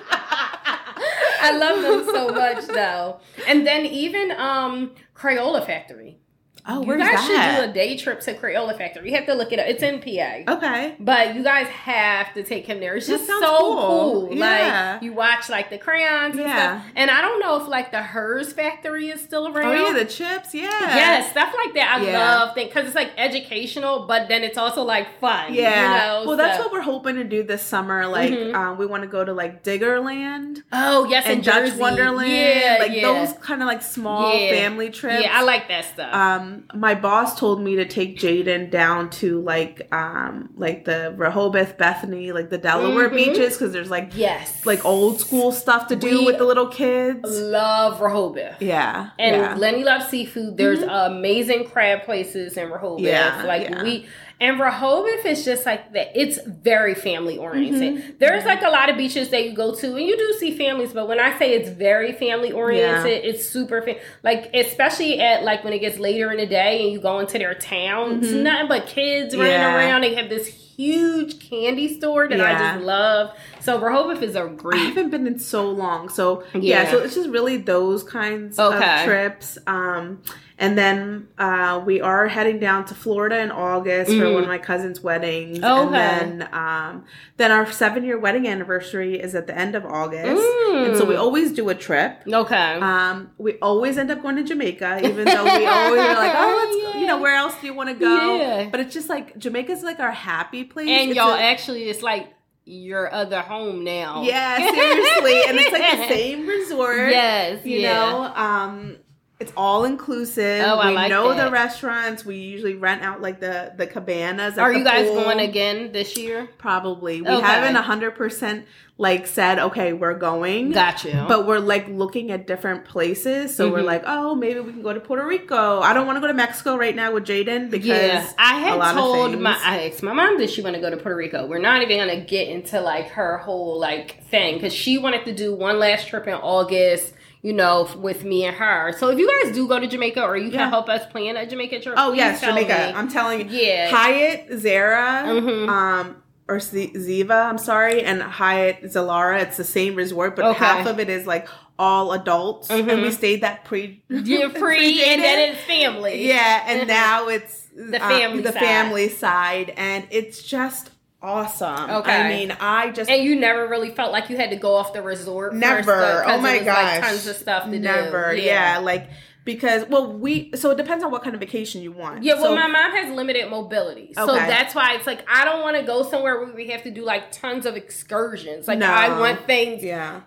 know. 0.91 1.05
I 1.41 1.57
love 1.57 1.81
them 1.81 2.05
so 2.13 2.29
much 2.29 2.65
though. 2.67 3.19
And 3.47 3.65
then 3.65 3.85
even 3.85 4.31
um 4.31 4.91
Crayola 5.15 5.65
Factory. 5.65 6.19
Oh, 6.65 6.79
you 6.81 6.87
where's 6.87 7.01
guys 7.01 7.25
should 7.25 7.57
do 7.65 7.69
a 7.69 7.73
day 7.73 7.97
trip 7.97 8.21
to 8.21 8.33
Crayola 8.35 8.77
Factory. 8.77 9.09
You 9.09 9.15
have 9.17 9.25
to 9.25 9.33
look 9.33 9.51
it 9.51 9.59
up. 9.59 9.67
It's 9.67 9.83
in 9.83 9.99
PA. 9.99 10.53
okay. 10.55 10.95
But 10.97 11.35
you 11.35 11.43
guys 11.43 11.67
have 11.67 12.33
to 12.35 12.43
take 12.43 12.65
him 12.65 12.79
there. 12.79 12.95
It's 12.95 13.07
That 13.07 13.17
just 13.17 13.27
so 13.27 13.39
cool. 13.59 14.27
cool. 14.29 14.33
Yeah. 14.33 14.93
Like 14.93 15.03
you 15.03 15.11
watch 15.11 15.49
like 15.49 15.69
the 15.69 15.77
crayons 15.77 16.37
and 16.37 16.45
Yeah. 16.47 16.79
stuff. 16.81 16.91
And 16.95 17.11
I 17.11 17.19
don't 17.19 17.41
know 17.41 17.61
if 17.61 17.67
like 17.67 17.91
the 17.91 18.01
Herr's 18.01 18.53
factory 18.53 19.09
is 19.09 19.21
still 19.21 19.49
around. 19.49 19.75
Oh 19.77 19.87
yeah, 19.87 19.93
the 19.93 20.05
chips. 20.05 20.53
Yeah. 20.55 20.69
Yes, 20.95 21.31
stuff 21.31 21.53
like 21.65 21.73
that. 21.73 21.97
I 21.99 22.05
Yeah. 22.05 22.19
love 22.35 22.53
things 22.55 22.69
because 22.69 22.85
it's 22.87 22.95
like 22.95 23.11
educational, 23.17 24.05
but 24.07 24.29
then 24.29 24.45
it's 24.45 24.57
also 24.57 24.83
like 24.83 25.19
fun. 25.19 25.53
Yeah. 25.53 25.81
You 26.19 26.23
know? 26.23 26.27
well, 26.29 26.37
that's 26.37 26.59
what 26.59 26.71
we're 26.71 26.79
hoping 26.81 27.15
to 27.15 27.25
do 27.25 27.43
this 27.43 27.61
summer. 27.61 28.07
Like, 28.07 28.31
Mhm. 28.31 28.53
um, 28.55 28.77
we 28.77 28.85
want 28.85 29.03
to 29.03 29.07
go 29.09 29.25
to 29.25 29.33
like 29.33 29.63
Diggerland 29.63 30.63
Oh 30.71 31.03
yes, 31.09 31.25
and 31.25 31.43
Dutch 31.43 31.73
Wonderland. 31.73 32.31
Yeah, 32.31 32.77
like 32.79 32.91
yeah. 32.93 33.01
those 33.01 33.33
kind 33.41 33.61
of 33.61 33.67
like 33.67 33.81
small 33.81 34.33
Yeah. 34.33 34.51
family 34.51 34.89
trips. 34.91 35.23
Yeah, 35.23 35.37
I 35.37 35.41
like 35.43 35.67
that 35.67 35.83
stuff. 35.83 36.13
um 36.13 36.52
my 36.73 36.95
boss 36.95 37.39
told 37.39 37.61
me 37.61 37.75
to 37.77 37.85
take 37.85 38.17
Jaden 38.17 38.69
down 38.69 39.09
to 39.11 39.41
like 39.41 39.87
um 39.93 40.49
like 40.55 40.85
the 40.85 41.13
Rehoboth, 41.17 41.77
Bethany, 41.77 42.31
like 42.31 42.49
the 42.49 42.57
Delaware 42.57 43.09
Mhm. 43.09 43.15
beaches 43.15 43.53
because 43.57 43.73
there's 43.73 43.89
like 43.89 44.11
yes, 44.15 44.65
like 44.65 44.83
old 44.85 45.19
school 45.19 45.51
stuff 45.51 45.87
to 45.87 45.95
do 45.95 46.19
We 46.19 46.25
with 46.25 46.37
the 46.37 46.45
little 46.45 46.67
kids. 46.67 47.21
love 47.39 48.01
Rehoboth. 48.01 48.61
Yeah. 48.61 49.09
And 49.19 49.35
yeah. 49.35 49.55
Lenny 49.55 49.83
loves 49.83 50.07
seafood. 50.07 50.57
There's 50.57 50.81
amazing 50.81 51.65
crab 51.65 52.03
places 52.03 52.57
in 52.57 52.69
Rehoboth. 52.71 53.01
Yeah, 53.01 53.43
like 53.45 53.69
yeah. 53.69 53.83
we 53.83 54.05
and 54.41 54.59
Rehoboth 54.59 55.25
is 55.25 55.45
just 55.45 55.65
like 55.65 55.93
that. 55.93 56.11
It's 56.19 56.39
very 56.45 56.93
family 56.95 57.37
oriented. 57.37 57.95
Mm-hmm. 57.95 58.11
There's 58.19 58.43
like 58.45 58.61
a 58.61 58.69
lot 58.69 58.89
of 58.89 58.97
beaches 58.97 59.29
that 59.29 59.45
you 59.45 59.55
go 59.55 59.73
to 59.75 59.87
and 59.95 60.05
you 60.05 60.17
do 60.17 60.35
see 60.39 60.57
families, 60.57 60.91
but 60.93 61.07
when 61.07 61.19
I 61.19 61.37
say 61.39 61.53
it's 61.53 61.69
very 61.69 62.11
family 62.11 62.51
oriented, 62.51 63.23
it's 63.25 63.47
super 63.47 63.81
fam- 63.81 63.97
like 64.23 64.49
especially 64.53 65.19
at 65.21 65.43
like 65.43 65.63
when 65.63 65.73
it 65.73 65.79
gets 65.79 65.97
later 65.99 66.31
in 66.31 66.37
the 66.37 66.45
day 66.47 66.83
and 66.83 66.91
you 66.91 66.99
go 66.99 67.19
into 67.19 67.37
their 67.37 67.53
town, 67.53 68.19
it's 68.23 68.31
nothing 68.31 68.67
but 68.67 68.87
kids 68.87 69.35
running 69.35 69.53
Mm-hmm. 69.53 69.61
Yeah. 69.61 69.75
around. 69.75 70.01
They 70.01 70.15
have 70.15 70.29
this 70.29 70.72
huge 70.75 71.39
candy 71.49 71.97
store 71.97 72.27
that 72.27 72.39
I 72.41 72.53
just 72.73 72.83
love. 72.85 73.31
So 73.59 73.79
Rehoboth 73.79 74.21
is 74.21 74.35
a 74.35 74.47
great 74.47 74.79
I 74.81 74.85
haven't 74.85 75.09
been 75.11 75.27
in 75.27 75.39
so 75.39 75.69
long. 75.69 76.09
So 76.09 76.43
yeah. 76.53 76.83
Yeah. 76.83 76.91
so 76.91 76.99
it's 76.99 77.15
just 77.15 77.29
really 77.29 77.57
those 77.57 78.03
kinds 78.03 78.59
Okay. 78.59 78.99
of 79.01 79.05
trips. 79.05 79.57
Um 79.67 80.21
and 80.59 80.77
then 80.77 81.27
uh 81.37 81.81
we 81.85 81.99
are 82.01 82.27
heading 82.27 82.59
down 82.59 82.85
to 82.85 82.93
Florida 82.95 83.39
in 83.39 83.51
August 83.51 84.11
for 84.11 84.17
Mm. 84.23 84.33
one 84.33 84.43
of 84.43 84.49
my 84.49 84.57
cousin's 84.59 85.01
weddings. 85.01 85.57
Okay. 85.59 85.67
And 85.67 85.93
then 85.93 86.49
um 86.53 87.05
then 87.37 87.51
our 87.51 87.71
seven 87.71 88.03
year 88.03 88.19
wedding 88.19 88.47
anniversary 88.47 89.19
is 89.19 89.33
at 89.35 89.47
the 89.47 89.57
end 89.57 89.75
of 89.75 89.85
August. 89.85 90.41
And 90.73 90.97
so 90.97 91.05
we 91.05 91.15
Mm. 91.15 91.19
always 91.19 91.51
do 91.53 91.69
a 91.69 91.75
trip. 91.75 92.19
Okay. 92.27 92.73
Um, 92.75 93.31
we 93.37 93.53
always 93.61 93.97
end 93.97 94.11
up 94.11 94.21
going 94.21 94.35
to 94.37 94.43
Jamaica, 94.43 94.99
even 95.03 95.25
though 95.25 95.43
we 95.43 95.65
always 95.65 96.01
are 96.01 96.13
like, 96.15 96.33
oh, 96.35 96.55
let's, 96.83 96.93
go. 96.93 96.99
you 96.99 97.07
know, 97.07 97.19
where 97.19 97.35
else 97.35 97.53
do 97.61 97.67
you 97.67 97.73
want 97.73 97.89
to 97.89 97.95
go? 97.95 98.35
Yeah. 98.37 98.69
But 98.71 98.79
it's 98.79 98.93
just 98.93 99.09
like 99.09 99.37
Jamaica's 99.37 99.83
like 99.83 99.99
our 99.99 100.11
happy 100.11 100.62
place. 100.65 100.87
and 100.89 101.09
It's 101.11 101.17
y'all 101.17 101.33
a- 101.33 101.39
actually 101.41 101.83
it's 101.89 102.01
like 102.01 102.33
your 102.65 103.13
other 103.13 103.41
home 103.41 103.83
now. 103.83 104.23
yeah, 104.23 104.57
seriously, 104.57 105.41
and 105.47 105.57
it's 105.59 105.71
like 105.71 105.97
the 105.97 106.07
same 106.13 106.47
resort. 106.47 107.09
Yes, 107.11 107.65
you 107.65 107.79
yeah. 107.79 107.93
know, 108.09 108.23
um, 108.35 108.97
it's 109.43 109.53
all 109.57 109.85
inclusive. 109.85 110.63
Oh, 110.65 110.77
I 110.79 110.89
we 110.89 110.95
like 110.95 111.09
know 111.09 111.33
that. 111.33 111.45
the 111.45 111.51
restaurants. 111.51 112.25
We 112.25 112.37
usually 112.37 112.75
rent 112.75 113.01
out 113.03 113.21
like 113.21 113.39
the 113.39 113.73
the 113.75 113.85
cabanas. 113.87 114.57
Are 114.57 114.71
the 114.71 114.79
you 114.79 114.85
guys 114.85 115.07
pool. 115.07 115.21
going 115.23 115.39
again 115.39 115.91
this 115.91 116.17
year? 116.17 116.49
Probably. 116.57 117.21
We 117.21 117.27
Okay. 117.27 117.45
haven't 117.45 117.75
hundred 117.75 118.15
percent 118.15 118.65
like 118.97 119.25
said, 119.25 119.57
okay, 119.57 119.91
we're 119.91 120.13
going. 120.13 120.71
Got 120.71 121.03
you. 121.03 121.25
But 121.27 121.47
we're 121.47 121.57
like 121.59 121.87
looking 121.89 122.31
at 122.31 122.45
different 122.45 122.85
places. 122.85 123.53
So 123.55 123.71
we're 123.71 123.79
Mhm. 123.79 123.85
like, 123.85 124.03
oh, 124.05 124.35
maybe 124.35 124.59
we 124.59 124.71
can 124.71 124.83
go 124.83 124.93
to 124.93 124.99
Puerto 124.99 125.25
Rico. 125.25 125.79
I 125.81 125.93
don't 125.93 126.05
want 126.05 126.17
to 126.17 126.21
go 126.21 126.27
to 126.27 126.33
Mexico 126.33 126.75
right 126.75 126.95
now 126.95 127.11
with 127.11 127.25
Jaden 127.25 127.69
because 127.71 127.87
yeah, 127.87 128.29
I 128.37 128.59
had 128.59 128.93
told 128.93 129.39
my 129.39 129.57
I 129.63 129.89
asked 129.89 130.03
my 130.03 130.13
mom 130.13 130.37
that 130.37 130.49
she 130.51 130.61
want 130.61 130.75
to 130.75 130.81
go 130.81 130.89
to 130.91 130.97
Puerto 130.97 131.15
Rico. 131.17 131.47
We're 131.47 131.57
not 131.57 131.81
even 131.81 131.97
gonna 131.97 132.21
get 132.21 132.47
into 132.47 132.79
like 132.81 133.07
her 133.09 133.39
whole 133.39 133.79
like 133.79 134.23
thing 134.29 134.55
because 134.55 134.73
she 134.73 134.97
wanted 134.99 135.25
to 135.25 135.33
do 135.33 135.53
one 135.55 135.79
last 135.79 136.07
trip 136.07 136.27
in 136.27 136.35
August. 136.35 137.13
You 137.43 137.51
know, 137.53 137.89
with 137.97 138.23
me 138.23 138.45
and 138.45 138.55
her. 138.55 138.93
So 138.97 139.09
if 139.09 139.19
you 139.19 139.29
guys 139.43 139.53
do 139.53 139.67
go 139.67 139.77
to 139.77 139.85
Jamaica, 139.85 140.23
or 140.23 140.37
you 140.37 140.49
can 140.49 140.59
Yeah. 140.61 140.69
help 140.69 140.87
us 140.89 141.05
plan 141.11 141.35
a 141.37 141.45
Jamaica 141.45 141.81
trip. 141.81 141.95
Oh 141.97 142.13
yes, 142.13 142.39
Jamaica. 142.39 142.69
me. 142.69 142.93
I'm 142.97 143.09
telling 143.09 143.41
you. 143.49 143.57
Yeah. 143.59 143.89
Hyatt, 143.91 144.47
Zara, 144.59 145.23
Mhm. 145.27 145.67
um, 145.67 146.23
or 146.47 146.61
Z- 146.61 146.93
Ziva, 146.95 147.49
I'm 147.49 147.57
sorry, 147.57 148.01
and 148.03 148.21
Hyatt 148.21 148.83
Zilara. 148.83 149.41
It's 149.41 149.57
the 149.57 149.63
same 149.65 149.95
resort, 149.95 150.37
but 150.37 150.45
Okay. 150.45 150.59
half 150.65 150.87
of 150.87 150.99
it 151.01 151.09
is 151.09 151.27
like 151.27 151.47
all 151.77 152.13
adults, 152.13 152.69
and 152.69 152.87
Mhm. 152.87 153.01
we 153.03 153.11
stayed 153.11 153.41
that 153.41 153.65
pre 153.65 154.01
You're 154.09 154.49
free, 154.65 155.03
and 155.03 155.21
then 155.21 155.49
it's 155.49 155.61
family. 155.65 156.25
yeah, 156.25 156.63
and 156.65 156.87
now 157.03 157.27
it's 157.27 157.67
The 157.75 158.01
uh, 158.01 158.07
family 158.07 158.41
the 158.41 158.53
side. 158.53 158.59
family 158.61 159.09
side, 159.09 159.73
and 159.75 160.05
it's 160.11 160.41
just 160.43 160.91
awesome. 161.23 161.89
Okay. 161.89 162.11
I 162.11 162.29
mean, 162.29 162.51
I 162.59 162.91
just 162.91 163.09
And 163.09 163.23
you 163.23 163.35
never 163.39 163.67
really 163.67 163.89
felt 163.91 164.11
like 164.11 164.29
you 164.29 164.37
had 164.37 164.49
to 164.51 164.55
go 164.57 164.75
off 164.75 164.93
the 164.93 165.01
resort. 165.01 165.55
never. 165.55 166.23
Oh 166.25 166.37
my 166.39 166.57
was, 166.57 166.65
gosh, 166.65 166.99
Like, 166.99 167.01
tons 167.09 167.25
of 167.27 167.35
stuff 167.37 167.63
to 167.65 167.71
do. 167.71 167.79
never. 167.79 168.35
Yeah. 168.35 168.79
like 168.79 169.09
because 169.45 169.85
well, 169.89 170.13
we 170.13 170.51
so 170.55 170.71
it 170.71 170.77
depends 170.77 171.03
on 171.03 171.11
what 171.11 171.21
kind 171.23 171.33
of 171.33 171.39
vacation 171.39 171.81
you 171.81 171.91
want. 171.91 172.23
Yeah, 172.23 172.35
well, 172.35 172.43
So- 172.45 172.55
my 172.55 172.67
mom 172.67 172.91
has 172.91 173.13
limited 173.13 173.49
mobility, 173.49 174.13
so 174.13 174.29
Okay. 174.35 174.45
that's 174.47 174.73
why 174.75 174.95
it's 174.95 175.05
like 175.07 175.25
I 175.29 175.43
don't 175.45 175.61
want 175.61 175.75
to 175.77 175.83
go 175.83 176.03
somewhere 176.03 176.39
where 176.39 176.53
we 176.53 176.67
have 176.67 176.83
to 176.83 176.91
do 176.91 177.03
like 177.03 177.31
tons 177.31 177.65
of 177.65 177.75
excursions. 177.75 178.67
Like 178.67 178.79
No. 178.79 178.87
I 178.91 179.19
want 179.19 179.45
things 179.45 179.83
yeah. 179.83 180.21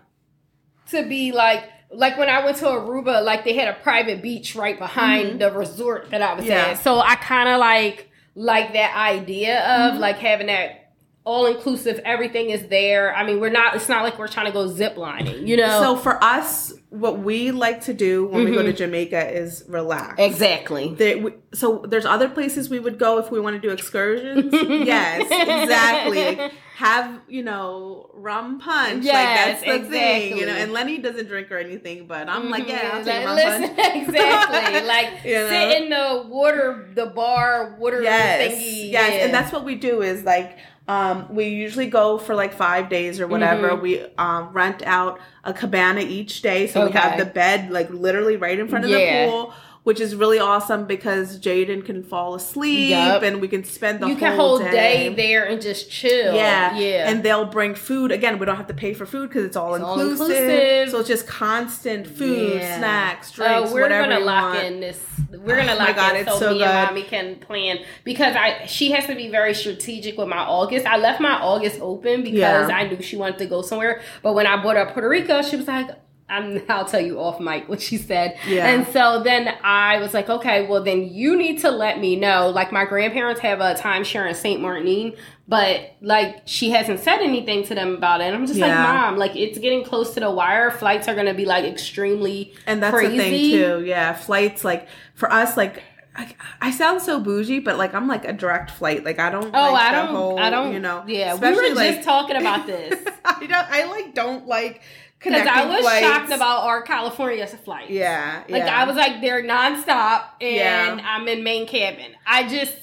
to 0.91 1.03
be 1.03 1.31
like 1.31 1.63
like 1.89 2.17
when 2.17 2.27
I 2.29 2.43
went 2.43 2.57
to 2.57 2.65
Aruba, 2.65 3.23
like 3.23 3.43
they 3.45 3.53
had 3.53 3.69
a 3.69 3.73
private 3.81 4.21
beach 4.21 4.55
right 4.55 4.77
behind 4.77 5.39
the 5.39 5.51
resort 5.51 6.09
that 6.11 6.21
I 6.21 6.33
was 6.33 6.43
Mm-hmm. 6.43 6.51
Yeah. 6.51 6.65
at. 6.71 6.83
So 6.83 6.99
I 6.99 7.15
kind 7.15 7.49
of 7.49 7.59
like 7.59 8.09
like 8.35 8.73
that 8.73 8.95
idea 8.95 9.61
of 9.61 9.93
Mm-hmm. 9.93 10.01
like 10.01 10.17
having 10.19 10.47
that 10.47 10.86
all 11.27 11.45
inclusive. 11.45 11.99
Everything 12.05 12.49
is 12.51 12.67
there. 12.69 13.13
I 13.13 13.25
mean, 13.25 13.41
we're 13.41 13.49
not. 13.49 13.75
It's 13.75 13.89
not 13.89 14.03
like 14.03 14.17
we're 14.17 14.29
trying 14.29 14.45
to 14.45 14.51
go 14.53 14.67
zip 14.67 14.95
lining. 14.95 15.45
You 15.45 15.57
know. 15.57 15.81
So 15.81 15.95
for 15.97 16.23
us, 16.23 16.73
what 16.89 17.19
we 17.19 17.51
like 17.51 17.81
to 17.81 17.93
do 17.93 18.25
when 18.27 18.45
we 18.45 18.51
go 18.51 18.63
to 18.63 18.69
Mm-hmm. 18.69 18.77
Jamaica 18.77 19.31
is 19.37 19.63
relax. 19.67 20.15
exactly. 20.19 20.93
There, 20.93 21.17
we, 21.17 21.31
so 21.53 21.83
there's 21.87 22.05
other 22.05 22.29
places 22.29 22.69
we 22.69 22.79
would 22.79 22.97
go 22.97 23.17
if 23.17 23.29
we 23.29 23.39
want 23.41 23.55
to 23.55 23.59
do 23.61 23.73
excursions. 23.73 24.53
yes, 24.53 25.23
exactly. 25.23 26.35
Like, 26.37 26.53
have 26.77 27.19
you 27.27 27.43
know 27.43 28.09
rum 28.13 28.59
punch? 28.59 29.03
Yes, 29.03 29.61
like 29.61 29.65
that's 29.65 29.83
the 29.83 29.89
thing. 29.89 30.37
You 30.37 30.45
know, 30.45 30.53
and 30.53 30.71
Lenny 30.71 30.97
doesn't 30.99 31.27
drink 31.27 31.51
or 31.51 31.57
anything, 31.57 32.07
but 32.07 32.29
I'm 32.29 32.49
like, 32.49 32.67
yeah, 32.69 32.91
I'll 32.93 33.03
take 33.03 33.25
rum 33.25 33.35
Listen, 33.35 33.75
punch. 33.75 33.95
exactly. 34.07 34.87
Like 34.87 35.25
You 35.25 35.33
know? 35.33 35.49
sit 35.49 35.81
in 35.81 35.89
the 35.89 36.25
water, 36.29 36.89
the 36.95 37.07
bar 37.07 37.75
water 37.79 38.01
yes, 38.01 38.53
thingy. 38.53 38.91
yes, 38.91 39.13
yeah. 39.13 39.25
and 39.25 39.33
that's 39.33 39.51
what 39.51 39.65
we 39.65 39.75
do 39.75 40.01
is 40.01 40.23
like. 40.23 40.57
Um, 40.87 41.27
we 41.29 41.45
usually 41.45 41.87
go 41.87 42.17
for 42.17 42.33
like 42.33 42.53
five 42.53 42.87
days 42.89 43.19
or 43.19 43.27
whatever. 43.27 43.69
Mhm. 43.71 43.81
We 43.81 44.05
um, 44.17 44.49
rent 44.53 44.83
out 44.85 45.19
a 45.43 45.53
cabana 45.53 45.99
each 46.01 46.41
day, 46.41 46.67
so 46.67 46.85
we 46.85 46.91
have 46.93 47.17
the 47.17 47.25
bed 47.25 47.71
like 47.71 47.89
literally 47.89 48.37
right 48.37 48.57
in 48.57 48.67
front 48.69 48.85
of 48.85 48.91
Yeah. 48.91 49.25
the 49.25 49.31
pool, 49.31 49.53
which 49.87 50.01
is 50.01 50.13
really 50.15 50.37
awesome 50.37 50.85
because 50.85 51.39
Jaden 51.39 51.85
can 51.85 52.03
fall 52.03 52.35
asleep 52.35 52.89
Yup. 52.89 53.23
and 53.23 53.39
we 53.39 53.47
can 53.47 53.63
spend 53.63 54.01
the 54.01 54.07
you 54.07 54.15
whole 54.15 54.19
can 54.19 54.35
whole 54.35 54.59
day. 54.59 54.71
day 54.71 55.15
there 55.15 55.45
and 55.45 55.61
just 55.61 55.89
chill. 55.89 56.35
Yeah, 56.35 56.77
yeah. 56.77 57.09
and 57.09 57.23
they'll 57.23 57.45
bring 57.45 57.73
food. 57.73 58.11
Again, 58.11 58.37
we 58.37 58.45
don't 58.45 58.57
have 58.57 58.67
to 58.67 58.73
pay 58.73 58.93
for 58.93 59.05
food 59.05 59.29
because 59.29 59.45
it's 59.45 59.55
all 59.55 59.75
It's 59.75 59.83
all 59.85 59.97
inclusive. 59.97 60.35
inclusive. 60.35 60.89
So 60.91 60.99
it's 60.99 61.07
just 61.07 61.25
constant 61.25 62.05
food, 62.05 62.59
Yeah. 62.59 62.77
snacks, 62.79 63.31
oh, 63.31 63.35
drinks, 63.37 63.71
Oh, 63.71 63.73
we're 63.73 63.83
whatever 63.83 64.03
gonna 64.09 64.19
you 64.19 64.25
lock 64.25 64.53
want. 64.55 64.65
in 64.65 64.79
this. 64.81 64.99
We're 65.31 65.55
gonna 65.55 65.71
Oh 65.75 65.77
lock 65.77 65.95
God, 65.95 66.15
in 66.17 66.25
so, 66.27 66.37
so 66.37 66.53
me 66.53 66.63
and 66.63 66.73
mommy 66.87 67.03
can 67.03 67.35
plan 67.37 67.79
because 68.03 68.35
I 68.35 68.65
she 68.65 68.91
has 68.91 69.05
to 69.05 69.15
be 69.15 69.29
very 69.29 69.53
strategic 69.53 70.17
with 70.17 70.27
my 70.27 70.39
August. 70.39 70.85
I 70.85 70.97
left 70.97 71.21
my 71.21 71.35
August 71.51 71.79
open 71.79 72.23
because 72.23 72.67
Yeah. 72.69 72.75
I 72.75 72.89
knew 72.89 73.01
she 73.01 73.15
wanted 73.15 73.37
to 73.37 73.45
go 73.45 73.61
somewhere. 73.61 74.01
But 74.21 74.33
when 74.33 74.47
I 74.47 74.61
brought 74.61 74.75
her 74.75 74.85
Puerto 74.87 75.07
Rico, 75.07 75.41
she 75.41 75.55
was 75.55 75.65
like. 75.69 75.91
I'm, 76.29 76.61
I'll 76.69 76.85
tell 76.85 76.99
you 77.01 77.19
off 77.19 77.39
mic 77.39 77.69
what 77.69 77.81
she 77.81 77.97
said. 77.97 78.37
Yeah. 78.47 78.67
And 78.67 78.87
so 78.87 79.21
then 79.23 79.55
I 79.63 79.99
was 79.99 80.13
like, 80.13 80.29
okay, 80.29 80.67
well 80.67 80.83
then 80.83 81.07
you 81.13 81.37
need 81.37 81.59
to 81.61 81.71
let 81.71 81.99
me 81.99 82.15
know. 82.15 82.49
Like 82.49 82.71
my 82.71 82.85
grandparents 82.85 83.41
have 83.41 83.59
a 83.61 83.75
timeshare 83.75 84.27
in 84.27 84.35
St. 84.35 84.61
Martin, 84.61 85.13
but 85.47 85.95
like 86.01 86.41
she 86.45 86.71
hasn't 86.71 86.99
said 86.99 87.19
anything 87.21 87.63
to 87.67 87.75
them 87.75 87.95
about 87.95 88.21
it. 88.21 88.25
And 88.25 88.35
I'm 88.35 88.45
just 88.45 88.59
like, 88.59 88.73
mom, 88.73 89.17
like 89.17 89.35
it's 89.35 89.57
getting 89.57 89.83
close 89.83 90.13
to 90.15 90.19
the 90.19 90.29
wire. 90.31 90.71
Flights 90.71 91.07
are 91.07 91.15
gonna 91.15 91.33
be 91.33 91.45
like 91.45 91.63
extremely 91.65 92.53
And 92.65 92.83
that's 92.83 92.93
crazy. 92.93 93.17
the 93.17 93.23
thing 93.23 93.51
too. 93.51 93.85
Yeah, 93.85 94.13
flights 94.13 94.63
like 94.63 94.87
for 95.13 95.31
us 95.31 95.55
like. 95.57 95.83
I, 96.19 96.33
I 96.61 96.71
sound 96.71 97.03
so 97.03 97.19
bougie, 97.19 97.59
but 97.59 97.77
like 97.77 97.93
I'm 97.93 98.07
like 98.07 98.25
a 98.25 98.33
direct 98.33 98.71
flight. 98.71 99.05
Like 99.05 99.19
I 99.19 99.29
don't. 99.29 99.45
Oh, 99.53 99.71
like 99.71 99.83
I 99.83 99.91
don't. 99.91 100.15
Whole, 100.15 100.39
I 100.39 100.49
don't. 100.49 100.73
You 100.73 100.79
know. 100.79 101.03
Yeah, 101.05 101.35
we 101.35 101.47
were 101.51 101.61
just 101.61 101.75
like- 101.75 102.01
talking 102.03 102.35
about 102.37 102.65
this 102.65 102.99
I 103.23 103.39
don't. 103.45 103.51
I 103.53 103.85
like 103.85 104.15
don't 104.15 104.47
like 104.47 104.81
because 105.19 105.47
I 105.47 105.65
was 105.65 105.81
flights. 105.81 106.05
shocked 106.05 106.31
about 106.31 106.63
our 106.63 106.81
California 106.81 107.45
flights. 107.47 107.89
Yeah. 107.91 108.43
like. 108.49 108.63
I 108.63 108.85
was 108.85 108.95
like 108.95 109.21
they're 109.21 109.43
nonstop, 109.43 110.23
and 110.41 110.55
Yeah. 110.55 110.99
I'm 111.03 111.27
in 111.27 111.43
main 111.43 111.67
cabin. 111.67 112.13
I 112.25 112.47
just. 112.47 112.73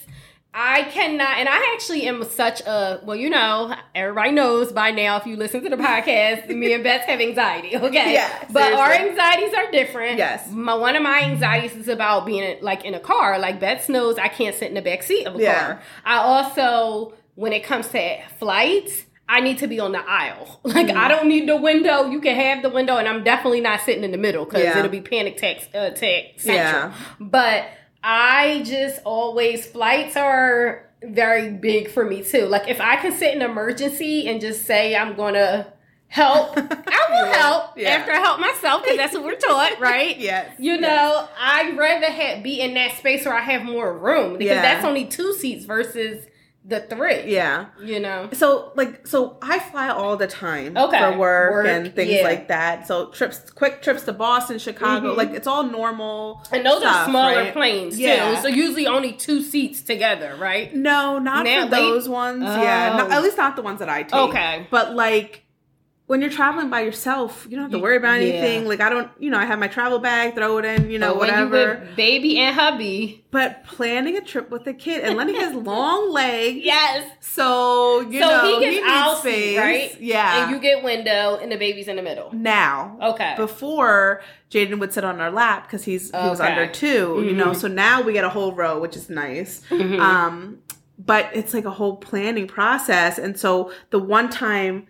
I 0.57 0.85
cannot, 0.85 1.39
and 1.39 1.49
I 1.49 1.73
actually 1.75 2.07
am 2.07 2.23
such 2.23 2.61
a 2.61 3.01
well. 3.03 3.17
You 3.17 3.29
know, 3.29 3.75
everybody 3.93 4.31
knows 4.31 4.71
by 4.71 4.93
now 4.93 5.17
if 5.17 5.27
you 5.27 5.35
listen 5.35 5.65
to 5.65 5.69
the 5.69 5.75
podcast, 5.77 6.47
me 6.57 6.73
and 6.73 6.85
Beth 6.85 7.03
have 7.07 7.21
anxiety. 7.21 7.77
Okay, 7.77 8.13
Yeah, 8.15 8.45
but 8.53 8.73
our 8.73 8.93
anxieties 8.93 9.53
are 9.53 9.69
different. 9.73 10.17
Yes. 10.17 10.49
my 10.53 10.75
one 10.75 10.95
of 10.95 11.03
my 11.03 11.23
anxieties 11.23 11.75
is 11.75 11.89
about 11.89 12.25
being 12.25 12.57
like 12.63 12.85
in 12.85 12.95
a 12.95 13.01
car. 13.01 13.37
Like 13.41 13.59
Beth 13.59 13.89
knows, 13.89 14.17
I 14.17 14.29
can't 14.29 14.55
sit 14.55 14.69
in 14.69 14.75
the 14.75 14.83
back 14.83 15.03
seat 15.03 15.27
of 15.27 15.35
a 15.35 15.41
Yeah. 15.43 15.59
car. 15.61 15.83
I 16.05 16.19
also, 16.19 17.15
when 17.35 17.53
it 17.53 17.65
comes 17.65 17.89
to 17.89 18.23
flights, 18.39 19.07
I 19.29 19.41
need 19.41 19.59
to 19.59 19.67
be 19.67 19.81
on 19.81 19.93
the 19.93 20.01
aisle. 20.07 20.61
Like 20.65 20.89
Mm-hmm. 20.89 20.99
I 20.99 21.09
don't 21.09 21.29
need 21.29 21.49
the 21.49 21.57
window. 21.57 22.11
You 22.11 22.21
can 22.21 22.37
have 22.37 22.63
the 22.63 22.69
window, 22.71 22.97
and 22.97 23.09
I'm 23.09 23.25
definitely 23.25 23.61
not 23.61 23.81
sitting 23.81 24.05
in 24.05 24.11
the 24.13 24.19
middle 24.19 24.45
because 24.45 24.63
Yeah. 24.65 24.79
it'll 24.79 24.91
be 24.91 25.01
panic 25.01 25.37
attack 25.37 25.69
uh, 25.75 25.95
central. 25.95 26.33
Yeah. 26.47 26.95
But 27.21 27.69
I 28.03 28.63
just 28.67 29.01
always 29.05 29.65
flights 29.67 30.17
are 30.17 30.87
very 31.03 31.51
big 31.53 31.91
for 31.91 32.05
me 32.05 32.23
too. 32.23 32.47
Like 32.47 32.69
if 32.69 32.81
I 32.81 32.97
can 32.97 33.13
sit 33.13 33.35
in 33.35 33.43
emergency 33.43 34.29
and 34.29 34.41
just 34.41 34.65
say 34.67 34.95
I'm 34.97 35.15
gonna 35.17 35.73
help, 36.09 36.57
I 36.57 36.61
will 36.61 37.27
Yeah. 37.27 37.37
help 37.37 37.65
Yeah. 37.79 37.89
after 37.91 38.13
I 38.13 38.17
help 38.19 38.41
myself 38.41 38.83
because 38.83 38.97
that's 38.99 39.15
what 39.15 39.25
we're 39.25 39.37
taught, 39.37 39.81
right? 39.81 40.17
Yes. 40.19 40.51
You 40.59 40.79
know, 40.81 41.29
I'd 41.39 41.77
rather 41.77 42.07
have, 42.11 42.43
be 42.43 42.61
in 42.61 42.75
that 42.75 42.93
space 42.99 43.25
where 43.25 43.35
I 43.35 43.41
have 43.43 43.63
more 43.65 43.97
room 43.97 44.39
because 44.39 44.61
that's 44.63 44.85
only 44.85 45.07
two 45.07 45.33
seats 45.35 45.65
versus 45.65 46.27
the 46.67 46.81
three. 46.81 47.25
Yeah. 47.31 47.67
You 47.83 48.01
know? 48.01 48.31
So 48.33 48.73
like 48.75 49.07
so 49.07 49.37
I 49.43 49.59
fly 49.59 49.91
all 49.91 50.17
the 50.17 50.27
time 50.27 50.77
Okay. 50.77 50.99
for 50.99 51.19
work, 51.19 51.53
Work, 51.53 51.67
and 51.67 51.95
things 51.95 52.11
yeah. 52.13 52.23
like 52.23 52.49
that. 52.49 52.87
So 52.89 53.11
trips 53.11 53.51
quick 53.51 53.83
trips 53.83 54.05
to 54.05 54.13
Boston, 54.15 54.59
Chicago, 54.59 55.13
Mhm. 55.13 55.17
like 55.19 55.31
it's 55.33 55.47
all 55.47 55.65
normal. 55.65 56.43
And 56.53 56.65
those 56.65 56.83
are 56.83 57.05
smaller 57.07 57.37
right? 57.37 57.53
planes 57.53 57.99
Yeah. 58.01 58.37
too. 58.37 58.41
So 58.43 58.49
usually 58.49 58.87
only 58.87 59.13
two 59.13 59.43
seats 59.43 59.83
together, 59.83 60.37
right? 60.39 60.75
No, 60.75 61.19
not 61.19 61.45
Now, 61.45 61.65
for 61.65 61.71
they- 61.71 61.77
those 61.77 62.09
ones. 62.09 62.43
Yeah, 62.45 62.99
Oh. 63.01 63.07
no, 63.09 63.13
at 63.15 63.23
least 63.23 63.37
not 63.37 63.57
the 63.57 63.63
ones 63.63 63.81
that 63.81 63.89
I 63.91 64.03
take. 64.03 64.15
Okay. 64.15 64.67
but 64.71 64.95
like 64.95 65.44
when 66.07 66.21
you're 66.21 66.29
traveling 66.31 66.69
by 66.69 66.83
yourself, 66.83 67.47
you 67.49 67.57
don't 67.57 67.63
have 67.63 67.71
to 67.73 67.79
worry 67.79 67.97
about 67.97 68.21
Yeah. 68.21 68.29
anything. 68.35 68.69
Like 68.69 68.81
I 68.83 68.91
don't, 68.91 69.11
you 69.19 69.31
know, 69.31 69.39
I 69.39 69.47
have 69.47 69.59
my 69.59 69.69
travel 69.69 69.99
bag, 69.99 70.35
throw 70.35 70.59
it 70.59 70.65
in, 70.67 70.91
you 70.91 70.99
know, 70.99 71.15
you 71.15 71.19
whatever. 71.19 71.51
with 71.87 71.97
baby 71.97 72.39
and 72.39 72.55
hubby. 72.55 73.25
But 73.31 73.65
planning 73.65 74.15
a 74.19 74.21
trip 74.21 74.51
with 74.51 74.67
a 74.67 74.75
kid, 74.75 75.03
and 75.03 75.17
Lenny 75.17 75.35
has 75.41 75.55
long 75.73 76.13
legs, 76.13 76.61
Yes. 76.63 77.11
so 77.21 78.01
you 78.01 78.21
so 78.21 78.29
know 78.29 78.45
he 78.59 78.61
gets 78.65 78.77
needs 78.77 78.87
aisle 78.87 79.17
space, 79.17 79.57
right? 79.59 80.01
Yeah. 80.01 80.43
And 80.45 80.51
you 80.55 80.61
get 80.61 80.85
window 80.85 81.39
and 81.41 81.51
the 81.51 81.57
baby's 81.57 81.89
in 81.89 81.97
the 81.97 82.03
middle. 82.03 82.31
now, 82.35 82.99
Okay. 83.03 83.33
before 83.39 84.21
Jaden 84.51 84.79
would 84.81 84.93
sit 84.93 85.05
on 85.05 85.21
our 85.23 85.31
lap 85.31 85.63
because 85.67 85.85
he's 85.85 86.11
he 86.11 86.17
was 86.29 86.39
under 86.39 86.67
2 86.67 87.23
you 87.27 87.33
know. 87.33 87.47
Mhm. 87.53 87.57
So 87.57 87.67
now 87.69 88.03
we 88.03 88.13
get 88.13 88.25
a 88.25 88.29
whole 88.29 88.53
row, 88.53 88.79
which 88.79 88.95
is 88.95 89.09
nice. 89.09 89.63
Mhm. 89.71 89.99
Um, 89.99 90.59
but 90.99 91.31
it's 91.33 91.55
like 91.55 91.65
a 91.65 91.71
whole 91.71 91.97
planning 91.97 92.47
process, 92.47 93.19
and 93.19 93.39
so 93.39 93.73
the 93.89 93.99
one 93.99 94.29
time. 94.29 94.87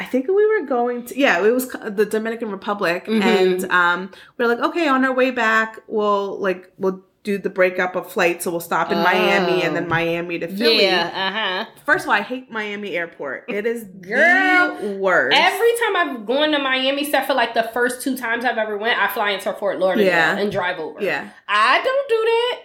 I 0.00 0.04
think 0.04 0.26
we 0.28 0.46
were 0.46 0.66
going 0.66 1.04
to 1.06 1.18
yeah, 1.18 1.44
it 1.44 1.50
was 1.52 1.68
the 1.68 2.06
Dominican 2.06 2.50
Republic, 2.50 3.04
Mhm. 3.06 3.22
and 3.22 3.64
um, 3.70 4.10
we 4.36 4.44
are 4.44 4.48
like, 4.48 4.60
okay, 4.60 4.88
on 4.88 5.04
our 5.04 5.12
way 5.12 5.30
back, 5.30 5.78
we'll 5.86 6.38
like 6.40 6.72
we'll 6.78 7.04
do 7.22 7.36
the 7.36 7.50
breakup 7.50 7.96
of 7.96 8.10
flights, 8.10 8.44
so 8.44 8.50
we'll 8.50 8.60
stop 8.60 8.90
in 8.90 8.96
Miami 8.96 9.62
and 9.62 9.76
then 9.76 9.84
Oh. 9.84 9.88
Miami 9.88 10.38
to 10.38 10.48
Philly. 10.48 10.84
Yeah, 10.84 11.10
uh 11.14 11.32
huh. 11.38 11.70
First 11.84 12.04
of 12.06 12.08
all, 12.08 12.14
I 12.16 12.22
hate 12.22 12.50
Miami 12.50 12.96
Airport. 12.96 13.44
It 13.48 13.66
is 13.66 13.84
Girl, 13.84 14.74
the 14.80 14.96
worst. 14.96 15.36
Every 15.38 15.72
time 15.82 15.96
I've 15.96 16.24
gone 16.24 16.52
to 16.52 16.58
Miami, 16.58 17.02
except 17.02 17.26
for 17.26 17.34
like 17.34 17.52
the 17.52 17.64
first 17.74 18.00
two 18.00 18.16
times 18.16 18.46
I've 18.46 18.56
ever 18.56 18.78
went, 18.78 18.98
I 18.98 19.08
fly 19.08 19.30
into 19.32 19.52
Fort 19.52 19.78
Lauderdale 19.78 20.06
Yeah. 20.06 20.38
and 20.38 20.50
drive 20.50 20.78
over. 20.78 21.02
yeah, 21.02 21.28
I 21.46 21.82
don't 21.84 22.08
do 22.08 22.20
that. 22.24 22.56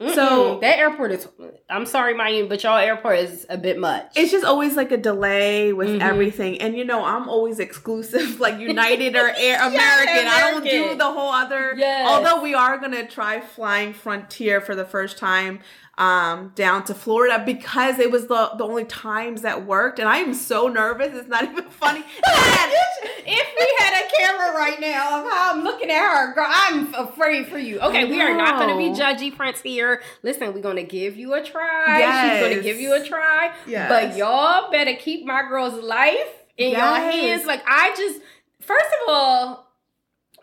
Mm-mm. 0.00 0.14
So- 0.14 0.58
that 0.60 0.78
airport 0.78 1.12
is. 1.12 1.28
I'm 1.68 1.84
sorry, 1.86 2.14
Miami, 2.14 2.48
but 2.48 2.62
y'all 2.62 2.78
airport 2.78 3.18
is 3.18 3.46
a 3.50 3.58
bit 3.58 3.78
much. 3.78 4.06
it's 4.16 4.32
just 4.32 4.44
always 4.44 4.74
like 4.76 4.90
a 4.92 4.96
delay 4.96 5.72
with 5.72 5.88
Mhm. 5.90 6.00
everything, 6.00 6.60
and 6.60 6.76
you 6.76 6.84
know 6.84 7.04
I'm 7.04 7.28
always 7.28 7.58
exclusive, 7.60 8.40
like 8.46 8.58
United 8.58 9.14
or 9.14 9.28
Air 9.36 9.58
American. 9.68 10.26
I 10.26 10.50
don't 10.52 10.64
do 10.64 10.94
the 10.96 11.04
whole 11.12 11.30
other. 11.30 11.74
Yes. 11.76 12.08
Although 12.08 12.42
we 12.42 12.54
are 12.54 12.78
gonna 12.78 13.06
try 13.06 13.40
flying 13.40 13.92
Frontier 13.92 14.60
for 14.60 14.74
the 14.74 14.84
first 14.84 15.18
time 15.18 15.60
um 15.98 16.50
down 16.54 16.82
to 16.82 16.94
Florida 16.94 17.42
because 17.44 17.98
it 17.98 18.10
was 18.10 18.26
the 18.26 18.50
the 18.56 18.64
only 18.64 18.84
times 18.86 19.42
that 19.42 19.66
worked, 19.66 19.98
and 19.98 20.08
I 20.08 20.16
am 20.18 20.32
so 20.32 20.66
nervous. 20.68 21.14
It's 21.14 21.28
not 21.28 21.44
even 21.44 21.64
funny. 21.64 22.02
if 23.26 23.54
we 23.58 23.84
had 23.84 24.04
a 24.04 24.10
camera 24.16 24.56
right 24.56 24.80
now 24.80 25.20
of 25.20 25.30
how 25.30 25.52
I'm 25.52 25.62
looking 25.62 25.90
at 25.90 25.98
her, 25.98 26.34
girl, 26.34 26.46
I'm 26.48 26.94
afraid 26.94 27.48
for 27.48 27.58
you. 27.58 27.80
Okay, 27.80 28.04
we 28.04 28.20
are 28.20 28.36
not 28.36 28.58
going 28.58 28.68
to 28.70 28.76
be 28.76 29.00
judgy 29.00 29.32
judgy, 29.32 29.36
here. 29.62 30.02
Listen, 30.22 30.52
we're 30.52 30.60
going 30.60 30.76
to 30.76 30.82
give 30.82 31.16
you 31.16 31.34
a 31.34 31.42
try. 31.42 31.98
She's 31.98 32.40
going 32.40 32.56
to 32.56 32.62
give 32.62 32.78
you 32.78 32.94
a 32.94 33.04
try. 33.04 33.52
Yes. 33.66 33.88
But 33.88 34.16
y'all 34.16 34.70
better 34.70 34.94
keep 34.94 35.24
my 35.24 35.42
girl's 35.48 35.82
life 35.82 36.44
in 36.56 36.72
y'all 36.72 36.94
hands. 36.94 37.46
Like, 37.46 37.62
I 37.66 37.94
just, 37.96 38.20
first 38.60 38.86
of 38.86 39.08
all, 39.08 39.66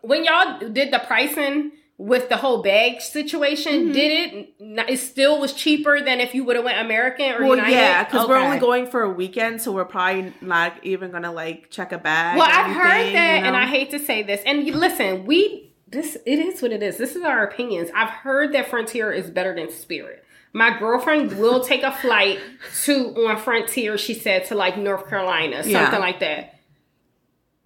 when 0.02 0.24
y'all 0.24 0.60
did 0.70 0.92
the 0.92 1.00
pricing 1.00 1.72
with 2.00 2.30
the 2.30 2.38
whole 2.38 2.62
bag 2.62 3.02
situation, 3.02 3.90
Mhm. 3.90 3.94
did 3.94 4.12
it? 4.12 4.54
It 4.88 4.98
still 4.98 5.40
was 5.40 5.52
cheaper 5.54 6.00
than 6.00 6.20
if 6.22 6.36
you 6.36 6.44
would 6.44 6.56
have 6.56 6.64
went 6.64 6.80
American 6.80 7.32
or 7.34 7.40
Well, 7.44 7.56
United. 7.56 7.72
yeah, 7.74 8.04
because 8.04 8.28
we're 8.28 8.38
only 8.38 8.60
going 8.60 8.86
for 8.86 9.02
a 9.02 9.10
weekend, 9.10 9.62
so 9.64 9.72
we're 9.72 9.84
probably 9.86 10.32
not 10.40 10.74
even 10.84 11.10
gonna 11.12 11.32
like 11.32 11.72
check 11.72 11.92
a 11.92 11.98
bag. 11.98 12.38
Well, 12.38 12.48
I've 12.48 12.72
heard 12.76 13.14
that, 13.16 13.36
you 13.38 13.42
know? 13.42 13.48
and 13.48 13.58
I 13.58 13.66
hate 13.66 13.90
to 13.92 14.00
say 14.00 14.22
this. 14.22 14.42
And 14.46 14.64
listen, 14.76 15.26
we 15.26 15.72
this 15.90 16.18
it 16.26 16.38
is 16.38 16.62
what 16.62 16.72
it 16.72 16.84
is. 16.84 16.98
This 16.98 17.16
is 17.16 17.24
our 17.24 17.44
opinions. 17.44 17.90
I've 17.96 18.10
heard 18.10 18.54
that 18.54 18.68
Frontier 18.68 19.12
is 19.12 19.32
better 19.32 19.56
than 19.56 19.72
Spirit. 19.72 20.24
My 20.54 20.78
girlfriend 20.78 21.40
will 21.40 21.62
take 21.62 21.82
a 21.84 21.92
flight 21.92 22.40
to 22.86 23.26
on 23.28 23.38
Frontier. 23.38 23.98
She 23.98 24.14
said 24.14 24.46
to 24.46 24.56
like 24.56 24.78
North 24.78 25.10
Carolina, 25.10 25.64
something 25.64 25.72
Yeah. 25.72 25.98
like 25.98 26.20
that. 26.20 26.54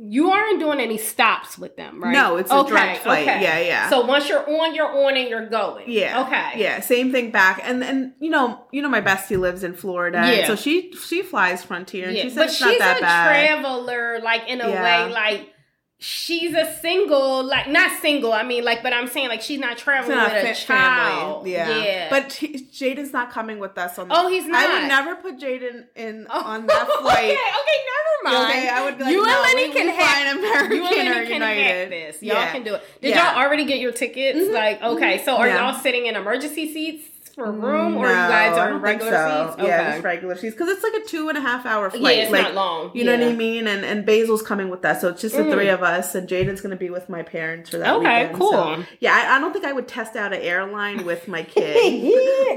You 0.03 0.31
aren't 0.31 0.59
doing 0.59 0.79
any 0.79 0.97
stops 0.97 1.59
with 1.59 1.75
them, 1.77 2.01
right? 2.03 2.11
No, 2.11 2.37
it's 2.37 2.49
a 2.51 2.63
direct 2.63 3.03
flight. 3.03 3.25
Yeah, 3.25 3.59
yeah. 3.59 3.89
So 3.89 4.01
once 4.05 4.27
you're 4.27 4.49
on, 4.49 4.73
you're 4.73 4.91
on 5.05 5.15
and 5.15 5.29
you're 5.29 5.47
going. 5.47 5.85
Yeah. 5.91 6.23
Okay. 6.25 6.59
Yeah. 6.59 6.79
Same 6.79 7.11
thing 7.11 7.29
back. 7.29 7.61
And 7.63 7.83
and 7.83 8.13
you 8.19 8.31
know, 8.31 8.65
you 8.71 8.81
know, 8.81 8.89
my 8.89 9.01
bestie 9.01 9.37
lives 9.39 9.63
in 9.63 9.75
Florida. 9.75 10.17
Yeah. 10.25 10.47
So 10.47 10.55
she 10.55 10.91
she 10.93 11.21
flies 11.21 11.63
Frontier, 11.63 12.07
and 12.07 12.17
Yeah. 12.17 12.23
she 12.23 12.29
said 12.31 12.35
But 12.37 12.45
it's 12.45 12.55
she's 12.57 12.65
not 12.65 12.79
that 12.79 12.97
a 12.97 13.01
bad. 13.01 13.27
traveler, 13.61 14.19
like 14.23 14.47
in 14.47 14.59
a 14.61 14.69
Yeah. 14.69 15.07
way, 15.07 15.13
like 15.13 15.53
she's 16.03 16.53
a 16.55 16.65
single, 16.81 17.43
like 17.43 17.69
not 17.69 18.01
single. 18.01 18.33
I 18.33 18.41
mean, 18.43 18.65
like, 18.65 18.81
but 18.81 18.91
I'm 18.91 19.07
saying 19.07 19.29
like 19.29 19.41
she's 19.41 19.59
not 19.59 19.77
traveling 19.77 20.17
not 20.17 20.33
with 20.33 20.43
a 20.45 20.55
child. 20.59 21.35
family. 21.43 21.51
Yeah. 21.53 22.07
But 22.09 22.33
he, 22.33 22.65
Jaden's 22.65 23.13
not 23.13 23.31
coming 23.31 23.59
with 23.59 23.77
us 23.77 23.99
on. 23.99 24.07
The 24.07 24.15
Oh, 24.17 24.27
he's 24.27 24.45
not. 24.47 24.63
I 24.67 24.79
would 24.81 24.87
never 24.87 25.15
put 25.15 25.37
Jaden 25.39 25.85
in 25.95 26.25
Oh, 26.29 26.43
on 26.43 26.65
that 26.67 26.87
flight. 27.01 27.17
okay, 27.17 27.31
okay, 27.33 27.79
never 28.25 28.35
mind. 28.35 28.49
Okay, 28.49 28.69
I 28.69 28.83
would 28.83 28.97
be 28.97 29.03
like, 29.03 29.13
you 29.13 29.25
no, 29.25 29.31
and 29.31 29.41
Lenny 29.43 29.67
we- 29.69 29.73
can 29.75 29.85
we 29.85 29.91
fly 29.93 30.01
hack. 30.03 30.27
an 30.27 30.37
American 30.39 30.77
you 30.77 30.85
and 30.85 30.95
Lenny 31.09 31.25
can 31.27 31.33
United. 31.35 31.63
hack 31.63 31.89
this. 31.89 32.23
Y'all 32.23 32.35
Yeah. 32.35 32.51
can 32.51 32.63
do 32.63 32.73
it. 32.75 32.83
Did 33.01 33.09
Yeah. 33.11 33.33
y'all 33.35 33.43
already 33.45 33.65
get 33.65 33.79
your 33.79 33.91
tickets? 33.91 34.39
Mhm. 34.39 34.53
Like, 34.53 34.81
okay, 34.81 35.23
so 35.23 35.35
are 35.37 35.47
Yeah. 35.47 35.71
y'all 35.71 35.79
sitting 35.79 36.07
in 36.07 36.15
emergency 36.15 36.73
seats 36.73 37.05
for 37.45 37.51
room, 37.51 37.97
or 37.97 38.05
you 38.07 38.13
guys 38.13 38.57
I 38.57 38.59
are 38.59 38.69
don't 38.69 38.77
in 38.77 38.83
think 38.83 39.01
regular 39.01 39.11
so. 39.11 39.53
seats? 39.55 39.67
Yeah, 39.67 39.91
just 39.91 40.03
regular 40.03 40.35
seats 40.35 40.53
because 40.55 40.69
it's 40.69 40.83
like 40.83 40.93
a 40.93 41.05
two 41.07 41.29
and 41.29 41.37
a 41.37 41.41
half 41.41 41.65
hour 41.65 41.89
flight. 41.89 42.17
yeah, 42.17 42.23
it's 42.23 42.31
like, 42.31 42.41
not 42.43 42.53
long. 42.55 42.91
You 42.93 43.03
know 43.05 43.17
what 43.17 43.23
I 43.27 43.33
mean? 43.33 43.67
And 43.67 43.83
and 43.83 44.05
Basil's 44.05 44.41
coming 44.41 44.69
with 44.69 44.83
us, 44.85 45.01
so 45.01 45.09
it's 45.09 45.21
just 45.21 45.35
the 45.35 45.43
Mm. 45.43 45.51
three 45.51 45.69
of 45.69 45.83
us. 45.83 46.13
And 46.15 46.27
Jaden's 46.27 46.61
going 46.61 46.71
to 46.71 46.75
be 46.77 46.89
with 46.89 47.09
my 47.09 47.23
parents 47.23 47.69
for 47.69 47.77
that 47.79 47.95
Okay, 47.95 48.21
weekend. 48.23 48.37
cool. 48.37 48.51
So, 48.51 48.83
yeah, 48.99 49.13
I, 49.31 49.37
I 49.37 49.39
don't 49.39 49.53
think 49.53 49.65
I 49.65 49.71
would 49.73 49.87
test 49.87 50.15
out 50.15 50.33
an 50.33 50.41
airline 50.41 51.05
with 51.05 51.27
my 51.27 51.43
kid. 51.55 51.77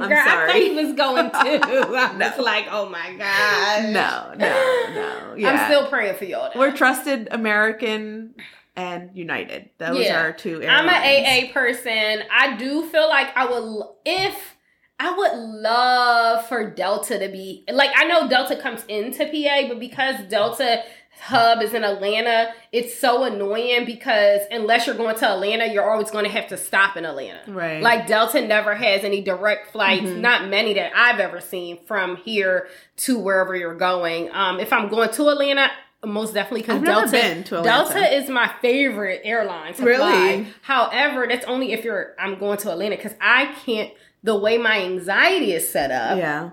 I'm 0.01 0.09
Girl, 0.09 0.19
I 0.19 0.25
sorry. 0.29 0.47
thought 0.53 0.57
he 0.61 0.71
was 0.85 0.93
going 0.95 1.31
to. 1.31 1.37
I 1.39 2.17
was 2.29 2.39
like, 2.45 2.67
oh 2.71 2.89
my 2.89 3.15
god. 3.17 3.93
no, 3.93 4.35
no, 4.37 4.95
no. 4.95 5.35
Yeah. 5.37 5.51
I'm 5.51 5.71
still 5.71 5.89
praying 5.89 6.17
for 6.17 6.25
y'all. 6.25 6.51
We're 6.55 6.73
trusted 6.77 7.29
American 7.31 8.35
and 8.77 9.11
United. 9.17 9.71
Those 9.79 10.05
Yeah. 10.05 10.17
are 10.21 10.25
our 10.27 10.33
two 10.33 10.63
I'm 10.67 10.89
an 10.89 10.95
AA 10.95 11.53
person. 11.53 12.23
I 12.31 12.57
do 12.57 12.87
feel 12.89 13.09
like 13.09 13.29
I 13.37 13.47
would 13.47 13.83
if 14.05 14.54
I 14.99 15.13
would 15.17 15.39
love 15.61 16.47
for 16.47 16.71
Delta 16.71 17.19
to 17.19 17.29
be 17.29 17.65
like 17.71 17.91
I 17.97 18.05
know 18.05 18.29
Delta 18.29 18.57
comes 18.57 18.85
into 18.89 19.25
PA, 19.27 19.69
but 19.69 19.81
because 19.81 20.17
Delta 20.29 20.83
hub 21.21 21.63
is 21.63 21.75
in 21.75 21.85
Atlanta, 21.85 22.53
it's 22.73 22.97
so 22.99 23.25
annoying 23.25 23.85
because 23.87 24.41
unless 24.51 24.87
you're 24.87 24.97
going 24.97 25.17
to 25.17 25.29
Atlanta, 25.31 25.67
you're 25.67 25.89
always 25.89 26.11
going 26.11 26.25
to 26.25 26.31
have 26.31 26.49
to 26.49 26.57
stop 26.57 26.97
in 26.97 27.05
Atlanta. 27.05 27.41
Right. 27.49 27.83
Like 27.83 28.07
Delta 28.07 28.41
never 28.41 28.75
has 28.75 29.05
any 29.05 29.21
direct 29.23 29.73
flights, 29.73 30.07
Mhm. 30.07 30.21
not 30.21 30.49
many 30.49 30.75
that 30.75 30.93
I've 30.95 31.21
ever 31.21 31.41
seen 31.41 31.79
from 31.87 32.17
here 32.17 32.69
to 32.99 33.19
wherever 33.19 33.55
you're 33.57 33.77
going. 33.77 34.31
Um, 34.33 34.59
if 34.61 34.73
I'm 34.73 34.89
going 34.89 35.11
to 35.11 35.29
Atlanta, 35.29 35.71
most 36.05 36.35
definitely 36.35 36.61
because 36.63 36.83
Delta 36.83 37.43
Delta 37.63 38.15
is 38.15 38.29
my 38.29 38.49
favorite 38.61 39.23
airline 39.25 39.73
to 39.75 39.83
Really? 39.85 39.99
fly. 39.99 40.47
However, 40.63 41.27
that's 41.29 41.47
only 41.47 41.73
if 41.73 41.85
you're 41.85 42.15
I'm 42.19 42.39
going 42.39 42.59
to 42.59 42.71
Atlanta 42.73 42.97
because 42.97 43.15
I 43.21 43.47
can't. 43.65 43.91
The 44.25 44.37
way 44.37 44.59
my 44.59 44.83
anxiety 44.83 45.53
is 45.53 45.69
set 45.69 45.91
up, 45.93 46.19
yeah. 46.19 46.51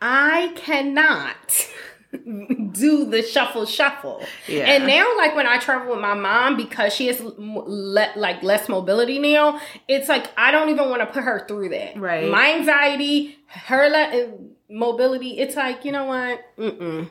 I 0.00 0.52
cannot 0.54 1.66
do 2.72 3.06
the 3.06 3.22
shuffle 3.22 3.66
shuffle. 3.66 4.22
Yeah. 4.46 4.64
And 4.64 4.86
now, 4.86 5.16
like 5.16 5.34
when 5.34 5.46
I 5.46 5.58
travel 5.58 5.92
with 5.92 6.00
my 6.00 6.14
mom, 6.14 6.56
because 6.56 6.92
she 6.94 7.06
has 7.08 7.20
le- 7.20 8.12
like 8.16 8.42
less 8.42 8.68
mobility 8.68 9.18
now, 9.18 9.60
it's 9.88 10.08
like 10.08 10.30
I 10.36 10.50
don't 10.52 10.68
even 10.68 10.90
want 10.90 11.00
to 11.00 11.06
put 11.06 11.24
her 11.24 11.44
through 11.48 11.70
that. 11.70 11.98
Right. 11.98 12.30
My 12.30 12.52
anxiety, 12.54 13.38
her 13.46 13.88
le- 13.88 14.38
mobility, 14.70 15.38
it's 15.38 15.56
like 15.56 15.84
you 15.84 15.92
know 15.92 16.04
what? 16.04 16.40
Mm-mm. 16.58 17.10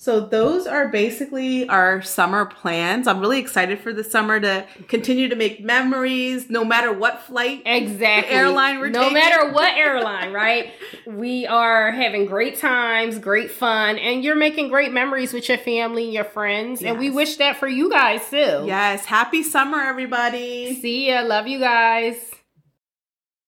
So 0.00 0.20
those 0.20 0.68
are 0.68 0.86
basically 0.86 1.68
our 1.68 2.02
summer 2.02 2.44
plans. 2.46 3.08
I'm 3.08 3.18
really 3.18 3.40
excited 3.40 3.80
for 3.80 3.92
the 3.92 4.04
summer 4.04 4.38
to 4.38 4.64
continue 4.86 5.28
to 5.28 5.34
make 5.34 5.60
memories, 5.60 6.48
no 6.48 6.64
matter 6.64 6.92
what 6.92 7.22
flight. 7.22 7.62
Exactly. 7.66 8.32
airline 8.32 8.78
we're 8.78 8.90
no 8.90 9.00
taking. 9.00 9.14
matter 9.14 9.50
what 9.52 9.74
airline, 9.76 10.32
right? 10.32 10.72
We 11.04 11.48
are 11.48 11.90
having 11.90 12.26
great 12.26 12.58
times, 12.58 13.18
great 13.18 13.50
fun, 13.50 13.98
and 13.98 14.22
you're 14.22 14.36
making 14.36 14.68
great 14.68 14.92
memories 14.92 15.32
with 15.32 15.48
your 15.48 15.58
family 15.58 16.04
and 16.04 16.12
your 16.12 16.24
friends. 16.24 16.80
And 16.80 16.96
we 16.96 17.10
wish 17.10 17.36
that 17.38 17.56
for 17.56 17.66
you 17.66 17.90
guys 17.90 18.20
too. 18.30 18.36
Yes. 18.66 19.04
Happy 19.04 19.42
summer, 19.42 19.80
everybody. 19.80 20.80
See 20.80 21.08
ya. 21.08 21.22
Love 21.22 21.48
you 21.48 21.58
guys. 21.58 22.37